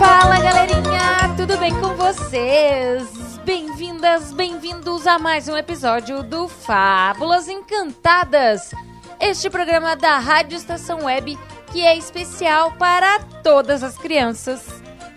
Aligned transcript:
Fala 0.00 0.40
galerinha, 0.40 1.36
tudo 1.36 1.58
bem 1.58 1.78
com 1.78 1.94
vocês? 1.94 3.36
Bem-vindas, 3.44 4.32
bem-vindos 4.32 5.06
a 5.06 5.18
mais 5.18 5.46
um 5.46 5.54
episódio 5.54 6.22
do 6.22 6.48
Fábulas 6.48 7.48
Encantadas. 7.48 8.70
Este 9.20 9.50
programa 9.50 9.94
da 9.94 10.16
Rádio 10.16 10.56
Estação 10.56 11.04
Web 11.04 11.38
que 11.70 11.82
é 11.82 11.98
especial 11.98 12.72
para 12.78 13.18
todas 13.42 13.82
as 13.82 13.98
crianças. 13.98 14.66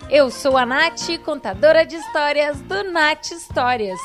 Eu 0.10 0.30
sou 0.30 0.58
a 0.58 0.66
Nath, 0.66 1.18
contadora 1.24 1.86
de 1.86 1.96
histórias 1.96 2.60
do 2.60 2.84
Nath 2.92 3.32
Histórias. 3.32 4.02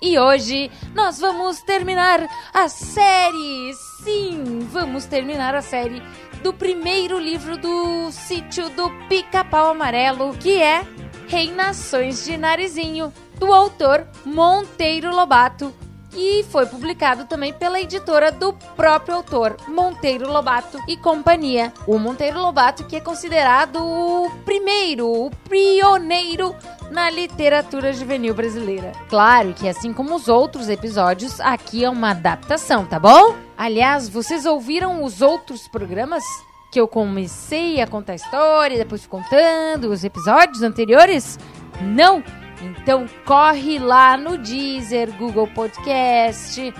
E 0.00 0.18
hoje 0.18 0.70
nós 0.94 1.18
vamos 1.18 1.60
terminar 1.60 2.26
a 2.54 2.70
série. 2.70 3.74
Sim, 4.02 4.60
vamos 4.70 5.04
terminar 5.04 5.54
a 5.54 5.60
série 5.60 6.02
do 6.42 6.52
primeiro 6.52 7.18
livro 7.18 7.56
do 7.56 8.10
sítio 8.10 8.68
do 8.70 8.90
Pica-Pau 9.08 9.70
Amarelo, 9.70 10.36
que 10.38 10.60
é 10.60 10.86
Reinações 11.28 12.24
de 12.24 12.36
Narizinho, 12.36 13.12
do 13.38 13.52
autor 13.52 14.06
Monteiro 14.24 15.14
Lobato. 15.14 15.72
E 16.16 16.42
foi 16.44 16.64
publicado 16.64 17.26
também 17.26 17.52
pela 17.52 17.78
editora 17.78 18.32
do 18.32 18.54
próprio 18.74 19.16
autor, 19.16 19.56
Monteiro 19.68 20.32
Lobato 20.32 20.82
e 20.88 20.96
Companhia. 20.96 21.72
O 21.86 21.98
Monteiro 21.98 22.40
Lobato, 22.40 22.84
que 22.86 22.96
é 22.96 23.00
considerado 23.00 23.84
o 23.84 24.30
primeiro, 24.44 25.06
o 25.06 25.30
pioneiro 25.48 26.54
na 26.90 27.10
literatura 27.10 27.92
juvenil 27.92 28.32
brasileira. 28.32 28.92
Claro 29.10 29.52
que, 29.52 29.68
assim 29.68 29.92
como 29.92 30.14
os 30.14 30.26
outros 30.26 30.70
episódios, 30.70 31.38
aqui 31.40 31.84
é 31.84 31.90
uma 31.90 32.12
adaptação, 32.12 32.86
tá 32.86 32.98
bom? 32.98 33.36
Aliás, 33.56 34.08
vocês 34.08 34.46
ouviram 34.46 35.04
os 35.04 35.20
outros 35.20 35.68
programas? 35.68 36.24
Que 36.72 36.80
eu 36.80 36.88
comecei 36.88 37.80
a 37.80 37.86
contar 37.86 38.12
a 38.12 38.16
história, 38.16 38.78
depois 38.78 39.06
contando 39.06 39.90
os 39.90 40.02
episódios 40.02 40.62
anteriores? 40.62 41.38
Não! 41.82 42.22
Então 42.60 43.06
corre 43.24 43.78
lá 43.78 44.16
no 44.16 44.38
Deezer, 44.38 45.12
Google 45.16 45.46
Podcast, 45.48 46.72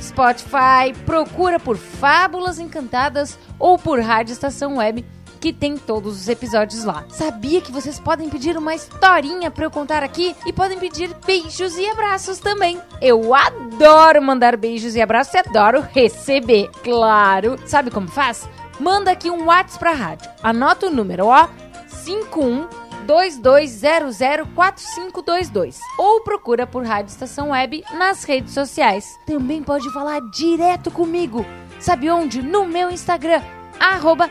Spotify, 0.00 0.92
procura 1.04 1.58
por 1.58 1.76
Fábulas 1.76 2.58
Encantadas 2.58 3.38
ou 3.58 3.78
por 3.78 4.00
Rádio 4.00 4.32
Estação 4.32 4.76
Web 4.76 5.04
que 5.46 5.52
tem 5.52 5.76
todos 5.76 6.20
os 6.20 6.28
episódios 6.28 6.84
lá. 6.84 7.04
Sabia 7.08 7.60
que 7.60 7.70
vocês 7.70 8.00
podem 8.00 8.28
pedir 8.28 8.56
uma 8.56 8.74
historinha 8.74 9.50
para 9.50 9.64
eu 9.64 9.70
contar 9.70 10.02
aqui 10.02 10.34
e 10.44 10.52
podem 10.52 10.78
pedir 10.78 11.14
beijos 11.24 11.76
e 11.76 11.86
abraços 11.86 12.38
também. 12.38 12.80
Eu 13.00 13.34
adoro 13.34 14.20
mandar 14.20 14.56
beijos 14.56 14.96
e 14.96 15.00
abraços 15.00 15.34
e 15.34 15.38
adoro 15.38 15.86
receber, 15.92 16.68
claro. 16.82 17.56
Sabe 17.66 17.90
como 17.90 18.08
faz? 18.08 18.48
Manda 18.80 19.10
aqui 19.10 19.30
um 19.30 19.46
WhatsApp 19.46 19.78
pra 19.78 19.92
rádio. 19.92 20.30
Anota 20.42 20.86
o 20.86 20.90
número, 20.90 21.26
ó, 21.26 21.48
51 21.86 22.66
22004522 23.06 25.78
ou 25.98 26.20
procura 26.22 26.66
por 26.66 26.84
Rádio 26.84 27.10
Estação 27.10 27.50
Web 27.50 27.84
nas 27.94 28.24
redes 28.24 28.52
sociais. 28.52 29.16
Também 29.26 29.62
pode 29.62 29.88
falar 29.92 30.20
direto 30.30 30.90
comigo. 30.90 31.46
Sabe 31.78 32.10
onde? 32.10 32.42
No 32.42 32.66
meu 32.66 32.90
Instagram, 32.90 33.40
arroba 33.78 34.28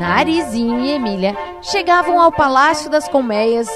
Narizinho 0.00 0.80
e 0.80 0.90
Emília 0.90 1.36
chegavam 1.62 2.20
ao 2.20 2.32
Palácio 2.32 2.90
das 2.90 3.08
Colmeias, 3.08 3.68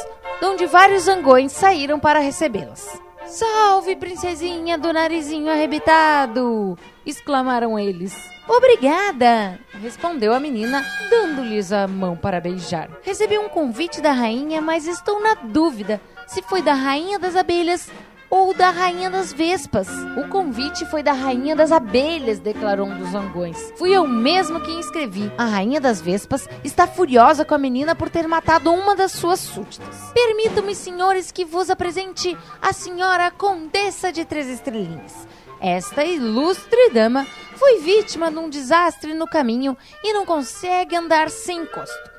onde 0.42 0.66
vários 0.66 1.04
zangões 1.04 1.52
saíram 1.52 2.00
para 2.00 2.18
recebê-las. 2.18 3.00
Salve, 3.30 3.94
princesinha 3.94 4.76
do 4.76 4.92
narizinho 4.92 5.52
arrebitado! 5.52 6.76
exclamaram 7.06 7.78
eles. 7.78 8.12
Obrigada! 8.48 9.56
respondeu 9.80 10.34
a 10.34 10.40
menina, 10.40 10.84
dando-lhes 11.08 11.70
a 11.70 11.86
mão 11.86 12.16
para 12.16 12.40
beijar. 12.40 12.90
Recebi 13.02 13.38
um 13.38 13.48
convite 13.48 14.00
da 14.00 14.10
rainha, 14.10 14.60
mas 14.60 14.84
estou 14.84 15.22
na 15.22 15.34
dúvida 15.34 16.00
se 16.26 16.42
foi 16.42 16.60
da 16.60 16.74
rainha 16.74 17.20
das 17.20 17.36
abelhas 17.36 17.88
ou 18.30 18.54
da 18.54 18.70
Rainha 18.70 19.10
das 19.10 19.32
Vespas. 19.32 19.88
O 20.16 20.28
convite 20.28 20.86
foi 20.86 21.02
da 21.02 21.12
Rainha 21.12 21.56
das 21.56 21.72
Abelhas, 21.72 22.38
declarou 22.38 22.86
um 22.86 22.96
dos 22.96 23.10
zangões. 23.10 23.72
Fui 23.76 23.90
eu 23.90 24.06
mesmo 24.06 24.60
quem 24.60 24.78
escrevi. 24.78 25.30
A 25.36 25.44
Rainha 25.44 25.80
das 25.80 26.00
Vespas 26.00 26.48
está 26.62 26.86
furiosa 26.86 27.44
com 27.44 27.54
a 27.54 27.58
menina 27.58 27.94
por 27.94 28.08
ter 28.08 28.28
matado 28.28 28.72
uma 28.72 28.94
das 28.94 29.12
suas 29.12 29.40
súditas. 29.40 30.12
Permitam-me, 30.14 30.74
senhores, 30.74 31.32
que 31.32 31.44
vos 31.44 31.68
apresente 31.68 32.36
a 32.62 32.72
senhora 32.72 33.30
Condessa 33.30 34.12
de 34.12 34.24
Três 34.24 34.46
Estrelinhas. 34.46 35.26
Esta 35.60 36.04
ilustre 36.04 36.90
dama 36.90 37.26
foi 37.56 37.80
vítima 37.80 38.30
de 38.30 38.38
um 38.38 38.48
desastre 38.48 39.12
no 39.12 39.26
caminho 39.26 39.76
e 40.02 40.12
não 40.12 40.24
consegue 40.24 40.96
andar 40.96 41.28
sem 41.28 41.62
encosto. 41.62 42.10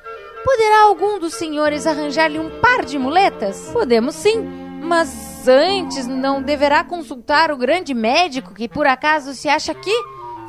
Poderá 0.44 0.82
algum 0.82 1.18
dos 1.18 1.34
senhores 1.34 1.86
arranjar-lhe 1.86 2.38
um 2.38 2.60
par 2.60 2.84
de 2.84 2.98
muletas? 2.98 3.70
Podemos 3.72 4.14
sim, 4.14 4.42
mas 4.82 5.31
antes 5.48 6.06
não 6.06 6.42
deverá 6.42 6.84
consultar 6.84 7.50
o 7.50 7.56
grande 7.56 7.94
médico 7.94 8.54
que 8.54 8.68
por 8.68 8.86
acaso 8.86 9.34
se 9.34 9.48
acha 9.48 9.72
aqui? 9.72 9.94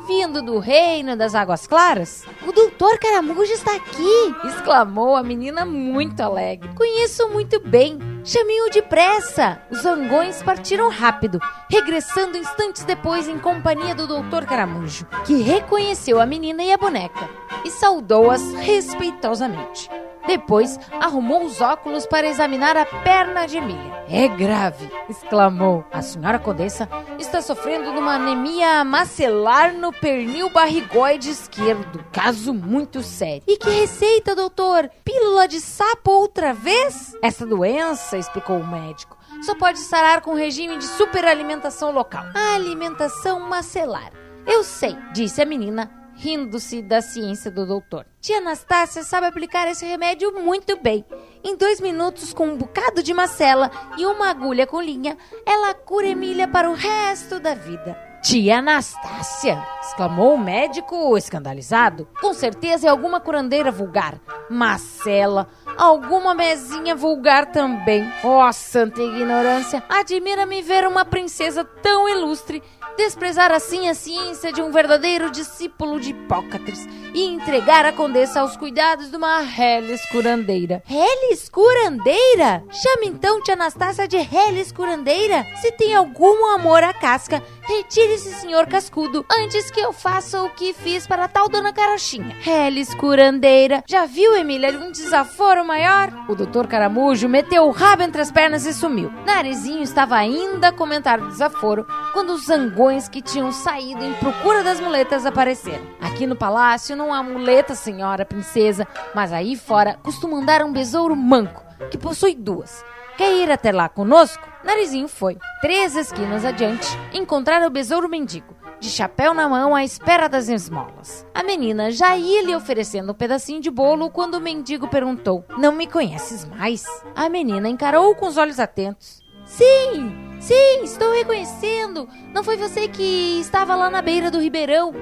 Vindo 0.06 0.42
do 0.42 0.58
reino 0.58 1.16
das 1.16 1.34
águas 1.34 1.66
claras? 1.66 2.26
O 2.46 2.52
doutor 2.52 2.98
Caramujo 2.98 3.50
está 3.52 3.74
aqui! 3.74 4.34
exclamou 4.44 5.16
a 5.16 5.22
menina 5.22 5.64
muito 5.64 6.20
alegre. 6.20 6.68
Conheço 6.74 7.28
muito 7.30 7.58
bem. 7.58 7.98
Chame-o 8.22 8.68
depressa! 8.70 9.62
Os 9.70 9.80
zangões 9.80 10.42
partiram 10.42 10.90
rápido, 10.90 11.38
regressando 11.70 12.36
instantes 12.36 12.84
depois 12.84 13.28
em 13.28 13.38
companhia 13.38 13.94
do 13.94 14.06
doutor 14.06 14.44
Caramujo, 14.44 15.06
que 15.24 15.40
reconheceu 15.40 16.20
a 16.20 16.26
menina 16.26 16.62
e 16.62 16.70
a 16.70 16.76
boneca 16.76 17.28
e 17.64 17.70
saudou-as 17.70 18.42
respeitosamente. 18.54 19.88
Depois, 20.26 20.78
arrumou 21.00 21.44
os 21.44 21.60
óculos 21.60 22.06
para 22.06 22.26
examinar 22.26 22.76
a 22.76 22.84
perna 22.84 23.46
de 23.46 23.58
Emília. 23.58 24.04
É 24.08 24.28
grave, 24.28 24.90
exclamou. 25.08 25.84
A 25.92 26.02
senhora 26.02 26.38
Condessa 26.38 26.88
está 27.18 27.40
sofrendo 27.40 27.92
de 27.92 27.98
uma 27.98 28.14
anemia 28.14 28.84
macelar 28.84 29.72
no 29.72 29.92
pernil 29.92 30.50
barrigoide 30.50 31.30
esquerdo. 31.30 32.04
Caso 32.12 32.52
muito 32.54 33.02
sério. 33.02 33.42
E 33.46 33.56
que 33.56 33.70
receita, 33.70 34.34
doutor? 34.34 34.90
Pílula 35.04 35.46
de 35.46 35.60
sapo 35.60 36.10
outra 36.10 36.52
vez? 36.52 37.16
Essa 37.22 37.46
doença, 37.46 38.16
explicou 38.18 38.58
o 38.58 38.66
médico, 38.66 39.16
só 39.42 39.54
pode 39.54 39.78
sarar 39.78 40.20
com 40.20 40.34
regime 40.34 40.78
de 40.78 40.84
superalimentação 40.84 41.90
local. 41.90 42.24
Alimentação 42.54 43.40
macelar. 43.40 44.12
Eu 44.46 44.62
sei, 44.62 44.96
disse 45.12 45.40
a 45.40 45.46
menina, 45.46 45.90
rindo-se 46.16 46.82
da 46.82 47.00
ciência 47.00 47.50
do 47.50 47.66
doutor. 47.66 48.06
Tia 48.20 48.38
Anastácia 48.38 49.02
sabe 49.02 49.26
aplicar 49.26 49.68
esse 49.68 49.84
remédio 49.84 50.32
muito 50.32 50.80
bem. 50.80 51.04
Em 51.42 51.56
dois 51.56 51.80
minutos, 51.80 52.32
com 52.32 52.48
um 52.48 52.56
bocado 52.56 53.02
de 53.02 53.12
macela 53.12 53.70
e 53.98 54.06
uma 54.06 54.30
agulha 54.30 54.66
com 54.66 54.80
linha, 54.80 55.16
ela 55.44 55.74
cura 55.74 56.06
Emília 56.06 56.48
para 56.48 56.70
o 56.70 56.74
resto 56.74 57.38
da 57.38 57.54
vida. 57.54 57.96
Tia 58.22 58.58
Anastácia! 58.58 59.62
exclamou 59.82 60.34
o 60.34 60.38
médico 60.38 61.16
escandalizado. 61.16 62.08
Com 62.20 62.32
certeza 62.32 62.86
é 62.86 62.90
alguma 62.90 63.20
curandeira 63.20 63.70
vulgar. 63.70 64.18
Macela, 64.48 65.46
alguma 65.76 66.34
mesinha 66.34 66.94
vulgar 66.94 67.46
também. 67.46 68.10
Ó, 68.22 68.48
oh, 68.48 68.52
santa 68.52 69.02
ignorância! 69.02 69.82
Admira-me 69.88 70.62
ver 70.62 70.86
uma 70.86 71.04
princesa 71.04 71.64
tão 71.64 72.08
ilustre 72.08 72.62
desprezar 72.96 73.52
assim 73.52 73.88
a 73.88 73.94
ciência 73.94 74.52
de 74.52 74.62
um 74.62 74.70
verdadeiro 74.70 75.30
discípulo 75.30 75.98
de 75.98 76.10
Hipócrates 76.10 76.86
e 77.12 77.24
entregar 77.24 77.84
a 77.84 77.92
condessa 77.92 78.40
aos 78.40 78.56
cuidados 78.56 79.10
de 79.10 79.16
uma 79.16 79.40
Reles 79.40 80.04
curandeira. 80.10 80.82
Reles 80.86 81.48
curandeira? 81.48 82.64
Chame 82.70 83.06
então 83.06 83.42
tia 83.42 83.54
Anastácia 83.54 84.08
de 84.08 84.18
Reles 84.18 84.72
curandeira. 84.72 85.46
Se 85.60 85.72
tem 85.72 85.94
algum 85.94 86.46
amor 86.46 86.82
à 86.82 86.92
casca, 86.92 87.42
retire-se, 87.62 88.34
senhor 88.34 88.66
cascudo, 88.66 89.24
antes 89.30 89.70
que 89.70 89.80
eu 89.80 89.92
faça 89.92 90.42
o 90.42 90.50
que 90.50 90.72
fiz 90.72 91.06
para 91.06 91.28
tal 91.28 91.48
dona 91.48 91.72
Carochinha. 91.72 92.36
Reles 92.40 92.94
curandeira. 92.94 93.82
Já 93.88 94.06
viu, 94.06 94.36
Emília, 94.36 94.70
um 94.78 94.90
desaforo 94.90 95.63
maior? 95.64 96.12
O 96.28 96.34
doutor 96.34 96.66
Caramujo 96.66 97.28
meteu 97.28 97.66
o 97.66 97.70
rabo 97.70 98.02
entre 98.02 98.20
as 98.20 98.30
pernas 98.30 98.66
e 98.66 98.72
sumiu. 98.72 99.10
Narizinho 99.26 99.82
estava 99.82 100.16
ainda 100.16 100.68
a 100.68 100.72
comentar 100.72 101.20
o 101.20 101.28
desaforo 101.28 101.86
quando 102.12 102.30
os 102.30 102.46
zangões 102.46 103.08
que 103.08 103.22
tinham 103.22 103.50
saído 103.50 104.04
em 104.04 104.12
procura 104.14 104.62
das 104.62 104.80
muletas 104.80 105.26
apareceram. 105.26 105.84
Aqui 106.00 106.26
no 106.26 106.36
palácio 106.36 106.94
não 106.94 107.12
há 107.12 107.22
muleta, 107.22 107.74
senhora 107.74 108.24
princesa, 108.24 108.86
mas 109.14 109.32
aí 109.32 109.56
fora 109.56 109.98
costuma 110.02 110.36
andar 110.36 110.62
um 110.62 110.72
besouro 110.72 111.16
manco, 111.16 111.64
que 111.90 111.98
possui 111.98 112.34
duas. 112.34 112.84
Quer 113.16 113.32
ir 113.32 113.50
até 113.50 113.70
lá 113.72 113.88
conosco? 113.88 114.48
Narizinho 114.64 115.08
foi. 115.08 115.38
Três 115.60 115.94
esquinas 115.94 116.44
adiante, 116.44 116.88
encontraram 117.12 117.66
o 117.66 117.70
besouro 117.70 118.08
mendigo, 118.08 118.56
de 118.80 118.90
chapéu 118.90 119.32
na 119.32 119.48
mão 119.48 119.74
à 119.74 119.84
espera 119.84 120.28
das 120.28 120.48
esmolas. 120.48 121.26
A 121.34 121.42
menina 121.42 121.90
já 121.90 122.16
ia 122.16 122.42
lhe 122.42 122.54
oferecendo 122.54 123.12
um 123.12 123.14
pedacinho 123.14 123.60
de 123.60 123.70
bolo 123.70 124.10
quando 124.10 124.34
o 124.34 124.40
mendigo 124.40 124.88
perguntou: 124.88 125.44
Não 125.58 125.72
me 125.72 125.86
conheces 125.86 126.44
mais? 126.44 126.84
A 127.14 127.28
menina 127.28 127.68
encarou-o 127.68 128.14
com 128.14 128.26
os 128.26 128.36
olhos 128.36 128.60
atentos. 128.60 129.22
Sim, 129.46 130.36
sim, 130.40 130.82
estou 130.84 131.12
reconhecendo. 131.12 132.08
Não 132.32 132.42
foi 132.42 132.56
você 132.56 132.88
que 132.88 133.40
estava 133.40 133.74
lá 133.74 133.90
na 133.90 134.02
beira 134.02 134.30
do 134.30 134.40
ribeirão 134.40 134.92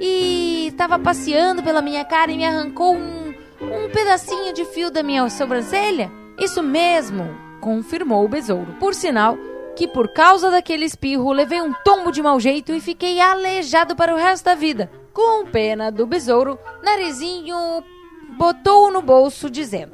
e 0.00 0.68
estava 0.68 0.98
passeando 0.98 1.62
pela 1.62 1.82
minha 1.82 2.04
cara 2.04 2.32
e 2.32 2.36
me 2.36 2.44
arrancou 2.44 2.96
um, 2.96 3.34
um 3.60 3.90
pedacinho 3.90 4.54
de 4.54 4.64
fio 4.64 4.90
da 4.90 5.02
minha 5.02 5.28
sobrancelha? 5.28 6.10
Isso 6.38 6.62
mesmo, 6.62 7.28
confirmou 7.60 8.24
o 8.24 8.28
besouro. 8.28 8.74
Por 8.80 8.94
sinal, 8.94 9.36
que 9.80 9.88
por 9.88 10.08
causa 10.08 10.50
daquele 10.50 10.84
espirro 10.84 11.32
levei 11.32 11.62
um 11.62 11.72
tombo 11.82 12.12
de 12.12 12.22
mau 12.22 12.38
jeito 12.38 12.70
e 12.70 12.82
fiquei 12.82 13.18
aleijado 13.18 13.96
para 13.96 14.14
o 14.14 14.18
resto 14.18 14.44
da 14.44 14.54
vida. 14.54 14.90
Com 15.10 15.46
pena 15.46 15.90
do 15.90 16.06
besouro, 16.06 16.58
Narizinho 16.82 17.56
botou-o 18.36 18.90
no 18.90 19.00
bolso, 19.00 19.48
dizendo: 19.48 19.92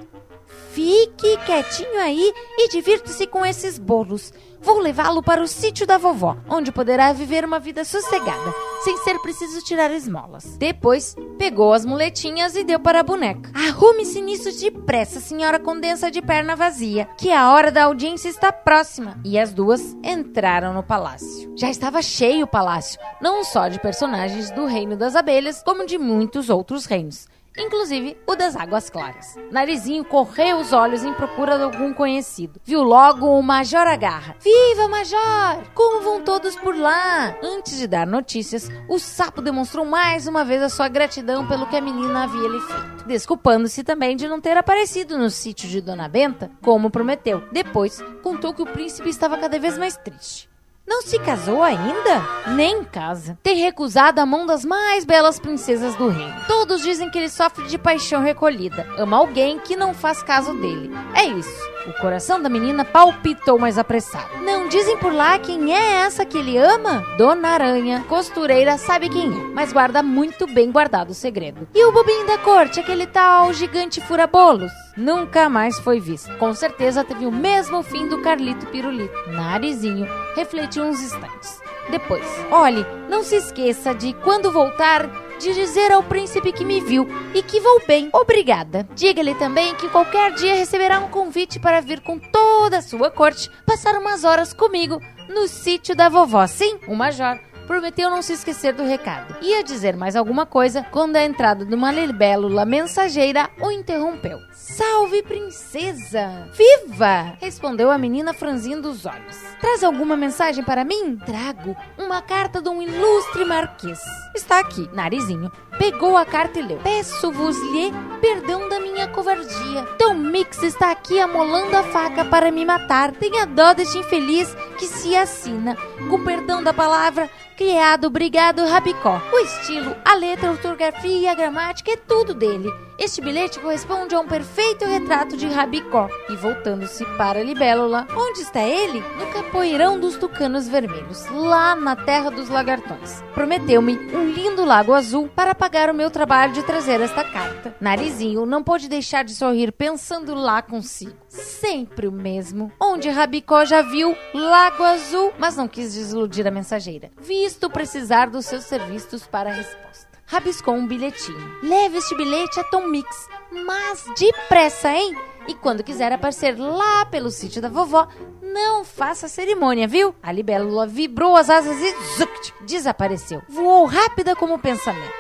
Fique 0.73 1.37
quietinho 1.47 2.01
aí 2.01 2.33
e 2.59 2.69
divirta-se 2.69 3.29
com 3.29 3.47
esses 3.47 3.79
bolos. 3.79 4.33
Vou 4.67 4.81
levá-lo 4.81 5.23
para 5.23 5.41
o 5.41 5.47
sítio 5.47 5.87
da 5.87 5.97
vovó, 5.97 6.37
onde 6.51 6.73
poderá 6.73 7.13
viver 7.13 7.45
uma 7.45 7.61
vida 7.61 7.85
sossegada, 7.85 8.53
sem 8.83 8.97
ser 8.97 9.17
preciso 9.21 9.65
tirar 9.65 9.93
esmolas. 9.93 10.57
Depois, 10.59 11.15
pegou 11.39 11.73
as 11.73 11.85
muletinhas 11.85 12.57
e 12.57 12.65
deu 12.65 12.81
para 12.81 12.99
a 12.99 13.05
boneca. 13.05 13.49
Arrume-se 13.55 14.21
nisso 14.21 14.51
depressa, 14.59 15.21
senhora 15.21 15.61
condensa 15.61 16.11
de 16.11 16.21
perna 16.21 16.57
vazia, 16.57 17.09
que 17.17 17.31
a 17.31 17.53
hora 17.53 17.71
da 17.71 17.85
audiência 17.85 18.29
está 18.29 18.51
próxima. 18.51 19.17
E 19.25 19.39
as 19.39 19.53
duas 19.53 19.97
entraram 20.03 20.75
no 20.75 20.83
palácio. 20.83 21.53
Já 21.57 21.71
estava 21.71 22.03
cheio 22.03 22.45
o 22.45 22.49
palácio, 22.49 22.99
não 23.21 23.45
só 23.45 23.69
de 23.69 23.79
personagens 23.79 24.51
do 24.51 24.67
reino 24.67 24.97
das 24.97 25.15
abelhas, 25.15 25.63
como 25.63 25.87
de 25.87 25.97
muitos 25.97 26.51
outros 26.51 26.87
reinos 26.87 27.29
inclusive 27.59 28.17
o 28.27 28.35
das 28.35 28.57
águas 28.57 28.91
claras. 28.91 29.37
Narizinho 29.51 30.05
correu 30.05 30.59
os 30.59 30.73
olhos 30.73 31.05
em 31.05 31.13
procura 31.13 31.57
de 31.57 31.65
algum 31.65 31.93
conhecido. 31.93 32.61
Viu 32.65 32.83
logo 32.83 33.27
o 33.27 33.43
Major 33.43 33.87
Agarra. 33.87 34.37
Viva, 34.41 34.89
Major! 34.89 35.63
Como 35.75 36.03
vão 36.03 36.23
todos 36.23 36.57
por 36.57 36.77
lá? 36.77 37.37
Antes 37.43 37.79
de 37.79 37.87
dar 37.87 38.07
notícias, 38.07 38.71
o 38.89 38.99
sapo 38.99 39.41
demonstrou 39.41 39.85
mais 39.85 40.27
uma 40.27 40.45
vez 40.45 40.63
a 40.63 40.69
sua 40.69 40.89
gratidão 40.89 41.47
pelo 41.47 41.67
que 41.67 41.77
a 41.77 41.81
menina 41.81 42.25
havia 42.25 42.49
lhe 42.49 42.61
feito, 42.61 43.07
desculpando-se 43.07 43.85
também 43.85 44.17
de 44.17 44.29
não 44.29 44.41
ter 44.41 44.57
aparecido 44.57 45.19
no 45.19 45.31
sítio 45.31 45.69
de 45.69 45.81
Dona 45.81 46.09
Benta, 46.09 46.51
como 46.63 46.91
prometeu. 46.91 47.43
Depois, 47.53 48.03
contou 48.23 48.53
que 48.53 48.63
o 48.63 48.67
príncipe 48.67 49.09
estava 49.09 49.39
cada 49.39 49.59
vez 49.59 49.79
mais 49.79 49.97
triste. 49.97 50.49
Não 50.87 51.03
se 51.03 51.19
casou 51.19 51.63
ainda? 51.63 52.23
Nem 52.55 52.85
casa. 52.85 53.37
Tem 53.43 53.57
recusado 53.59 54.21
a 54.21 54.27
mão 54.27 54.47
das 54.47 54.65
mais 54.65 55.05
belas 55.05 55.39
princesas 55.41 55.97
do 55.97 56.09
reino. 56.09 56.35
Todos 56.47 56.83
dizem 56.83 57.11
que 57.11 57.19
ele 57.19 57.29
sofre 57.29 57.67
de 57.67 57.77
paixão 57.77 58.23
recolhida. 58.23 58.87
Ama 58.97 59.17
alguém 59.17 59.59
que 59.59 59.77
não 59.77 59.93
faz 59.93 60.23
caso 60.23 60.55
dele. 60.55 60.91
É 61.15 61.25
isso. 61.25 61.76
O 61.89 61.93
coração 62.01 62.43
da 62.43 62.49
menina 62.49 62.85
palpitou 62.85 63.59
mais 63.59 63.79
apressado. 63.79 64.43
Não 64.43 64.67
dizem 64.69 64.97
por 64.99 65.13
lá 65.13 65.39
quem 65.39 65.73
é 65.73 66.03
essa 66.03 66.25
que 66.25 66.37
ele 66.37 66.59
ama? 66.59 67.05
Dona 67.17 67.51
Aranha, 67.51 68.05
costureira, 68.09 68.77
sabe 68.77 69.09
quem 69.09 69.31
é, 69.31 69.45
mas 69.55 69.73
guarda 69.73 70.03
muito 70.03 70.47
bem 70.49 70.73
guardado 70.73 71.11
o 71.11 71.15
segredo. 71.15 71.69
E 71.73 71.85
o 71.85 71.93
bobinho 71.93 72.27
da 72.27 72.39
corte, 72.39 72.81
aquele 72.81 73.07
tal 73.07 73.53
gigante 73.53 74.01
fura-bolos? 74.01 74.73
Nunca 74.97 75.49
mais 75.49 75.79
foi 75.79 76.01
visto. 76.01 76.37
Com 76.39 76.53
certeza 76.55 77.05
teve 77.05 77.25
o 77.25 77.31
mesmo 77.31 77.83
fim 77.83 78.09
do 78.09 78.21
Carlito 78.21 78.67
Pirulito. 78.67 79.15
Narizinho 79.31 80.09
refletiu 80.35 80.85
uns 80.85 81.01
instantes. 81.01 81.61
Depois, 81.89 82.27
olhe, 82.51 82.85
não 83.09 83.23
se 83.23 83.37
esqueça 83.37 83.95
de 83.95 84.13
quando 84.25 84.51
voltar 84.51 85.09
de 85.39 85.55
dizer 85.55 85.93
ao 85.93 86.03
príncipe 86.03 86.53
que 86.53 86.65
me 86.65 86.81
viu 86.81 87.07
e 87.35 87.43
que 87.43 87.61
vou 87.61 87.83
bem. 87.87 88.09
Obrigada. 88.13 88.89
Diga-lhe 88.95 89.35
também 89.35 89.75
que 89.75 89.89
qualquer 89.89 90.35
dia 90.35 90.55
receberá 90.55 91.01
um 91.01 91.09
convite 91.09 91.59
para 91.59 91.81
vir 91.81 92.01
com 92.01 92.19
toda 92.19 92.79
a 92.79 92.83
sua 92.83 93.11
corte 93.11 93.51
passar 93.65 93.95
umas 93.99 94.25
horas 94.25 94.53
comigo 94.53 95.01
no 95.29 95.47
sítio 95.49 95.95
da 95.95 96.09
vovó. 96.09 96.47
Sim, 96.47 96.79
o 96.87 96.95
major 96.95 97.39
prometeu 97.67 98.09
não 98.09 98.23
se 98.23 98.33
esquecer 98.33 98.73
do 98.73 98.85
recado. 98.85 99.37
Ia 99.43 99.63
dizer 99.63 99.97
mais 99.97 100.17
alguma 100.17 100.47
coisa 100.47 100.83
quando 100.91 101.17
a 101.17 101.25
entrada 101.25 101.65
de 101.65 101.75
uma 101.75 101.93
libélula 101.93 102.65
mensageira 102.65 103.51
o 103.61 103.71
interrompeu. 103.71 104.41
Salve, 104.53 105.23
princesa! 105.23 106.49
Viva! 106.53 107.37
respondeu 107.41 107.91
a 107.91 107.99
menina 107.99 108.33
franzindo 108.33 108.91
os 108.91 109.07
olhos. 109.07 109.37
Traz 109.61 109.83
alguma 109.83 110.17
mensagem 110.17 110.63
para 110.65 110.85
mim? 110.85 111.17
Trago 111.25 111.77
uma 111.99 112.23
carta 112.23 112.61
de 112.61 112.69
um 112.69 112.83
ilustre 112.83 113.45
marquês. 113.45 114.01
Está 114.35 114.61
aqui, 114.61 114.89
narizinho. 114.93 115.51
Pegou 115.79 116.17
a 116.17 116.25
carta 116.25 116.59
e 116.59 116.63
leu. 116.63 116.79
Peço-vos-lhe 116.83 117.93
perdão 118.21 118.69
da 118.69 118.81
minha 118.81 119.09
covardia. 119.09 119.85
Tom 119.99 120.15
Mix 120.15 120.63
está 120.63 120.91
aqui 120.91 121.21
amolando 121.21 121.77
a 121.77 121.83
faca 121.83 122.25
para 122.25 122.51
me 122.51 122.65
matar. 122.65 123.13
Tenha 123.13 123.47
dó 123.47 123.73
deste 123.75 123.99
infeliz 123.99 124.55
que 124.79 124.87
se 124.87 125.15
assina. 125.15 125.77
Com 126.09 126.25
perdão 126.25 126.63
da 126.63 126.73
palavra, 126.73 127.31
criado, 127.57 128.07
obrigado, 128.07 128.65
Rabicó. 128.65 129.21
O 129.33 129.39
estilo, 129.39 129.95
a 130.05 130.15
letra, 130.15 130.49
a 130.49 130.53
ortografia 130.53 131.19
e 131.19 131.29
a 131.29 131.35
gramática 131.35 131.93
é 131.93 131.97
tudo 131.97 132.35
dele. 132.35 132.73
Este 132.99 133.21
bilhete 133.21 133.59
corresponde 133.61 134.15
a 134.15 134.21
um 134.21 134.27
perfeito 134.27 134.85
retrato 134.85 135.37
de 135.37 135.47
Rabicó. 135.47 136.09
E 136.29 136.37
voltando-se 136.37 137.05
para 137.17 137.43
Libélula, 137.43 138.07
onde 138.17 138.41
está 138.41 138.61
ele? 138.61 139.01
No 139.19 139.27
capoeirão 139.33 139.99
dos 139.99 140.17
tucanos 140.17 140.69
vermelhos, 140.69 141.27
lá 141.31 141.75
na 141.75 141.97
terra 141.97 142.31
dos 142.31 142.49
lagartões. 142.49 143.23
Prometeu-me 143.35 143.97
um 144.15 144.31
lindo 144.31 144.65
lago 144.65 144.93
azul 144.93 145.29
para 145.35 145.55
pagar 145.55 145.89
o 145.89 145.95
meu 145.95 146.11
trabalho 146.11 146.53
de 146.53 146.63
trazer 146.63 147.01
esta 147.01 147.25
carta. 147.25 147.75
Narizinho 147.81 148.45
não 148.45 148.63
pôde 148.63 148.89
deixar 148.89 149.25
de 149.25 149.35
sorrir 149.35 149.73
pensando 149.73 150.35
lá 150.35 150.61
consigo. 150.61 151.17
Sempre 151.29 152.07
o 152.07 152.13
mesmo. 152.13 152.73
Onde 152.81 153.09
Rabicó 153.09 153.65
já 153.65 153.83
viu 153.83 154.17
Lago 154.35 154.83
Azul, 154.83 155.33
mas 155.39 155.57
não 155.57 155.69
quis 155.69 155.95
desiludir 155.95 156.47
a 156.47 156.51
mensageira. 156.51 157.11
Vi 157.21 157.47
visto 157.47 157.71
precisar 157.71 158.29
dos 158.29 158.45
seus 158.45 158.65
serviços 158.65 159.25
para 159.25 159.51
a 159.51 159.53
resposta. 159.53 160.16
Rabiscou 160.27 160.75
um 160.75 160.87
bilhetinho. 160.87 161.59
Leve 161.63 161.99
este 161.99 162.17
bilhete 162.17 162.59
a 162.59 162.65
Tom 162.65 162.89
Mix, 162.89 163.29
mas 163.65 164.05
depressa, 164.19 164.93
hein? 164.93 165.17
E 165.47 165.55
quando 165.55 165.85
quiser 165.85 166.11
aparecer 166.11 166.59
lá 166.59 167.07
pelo 167.07 167.31
sítio 167.31 167.63
da 167.63 167.69
vovó, 167.69 168.09
não 168.43 168.85
faça 168.85 169.29
cerimônia, 169.29 169.87
viu? 169.87 170.15
A 170.21 170.33
libélula 170.33 170.85
vibrou 170.85 171.37
as 171.37 171.49
asas 171.49 171.77
e 171.81 171.95
zuct, 172.17 172.55
desapareceu. 172.63 173.41
Voou 173.49 173.85
rápida 173.85 174.35
como 174.35 174.55
o 174.55 174.59
pensamento. 174.59 175.15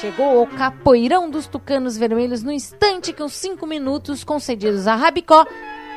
Chegou 0.00 0.40
ao 0.40 0.46
capoeirão 0.46 1.30
dos 1.30 1.46
tucanos 1.46 1.96
vermelhos 1.96 2.42
no 2.42 2.50
instante 2.50 3.12
que 3.12 3.22
os 3.22 3.34
cinco 3.34 3.66
minutos 3.66 4.24
concedidos 4.24 4.86
a 4.86 4.96
Rabicó 4.96 5.46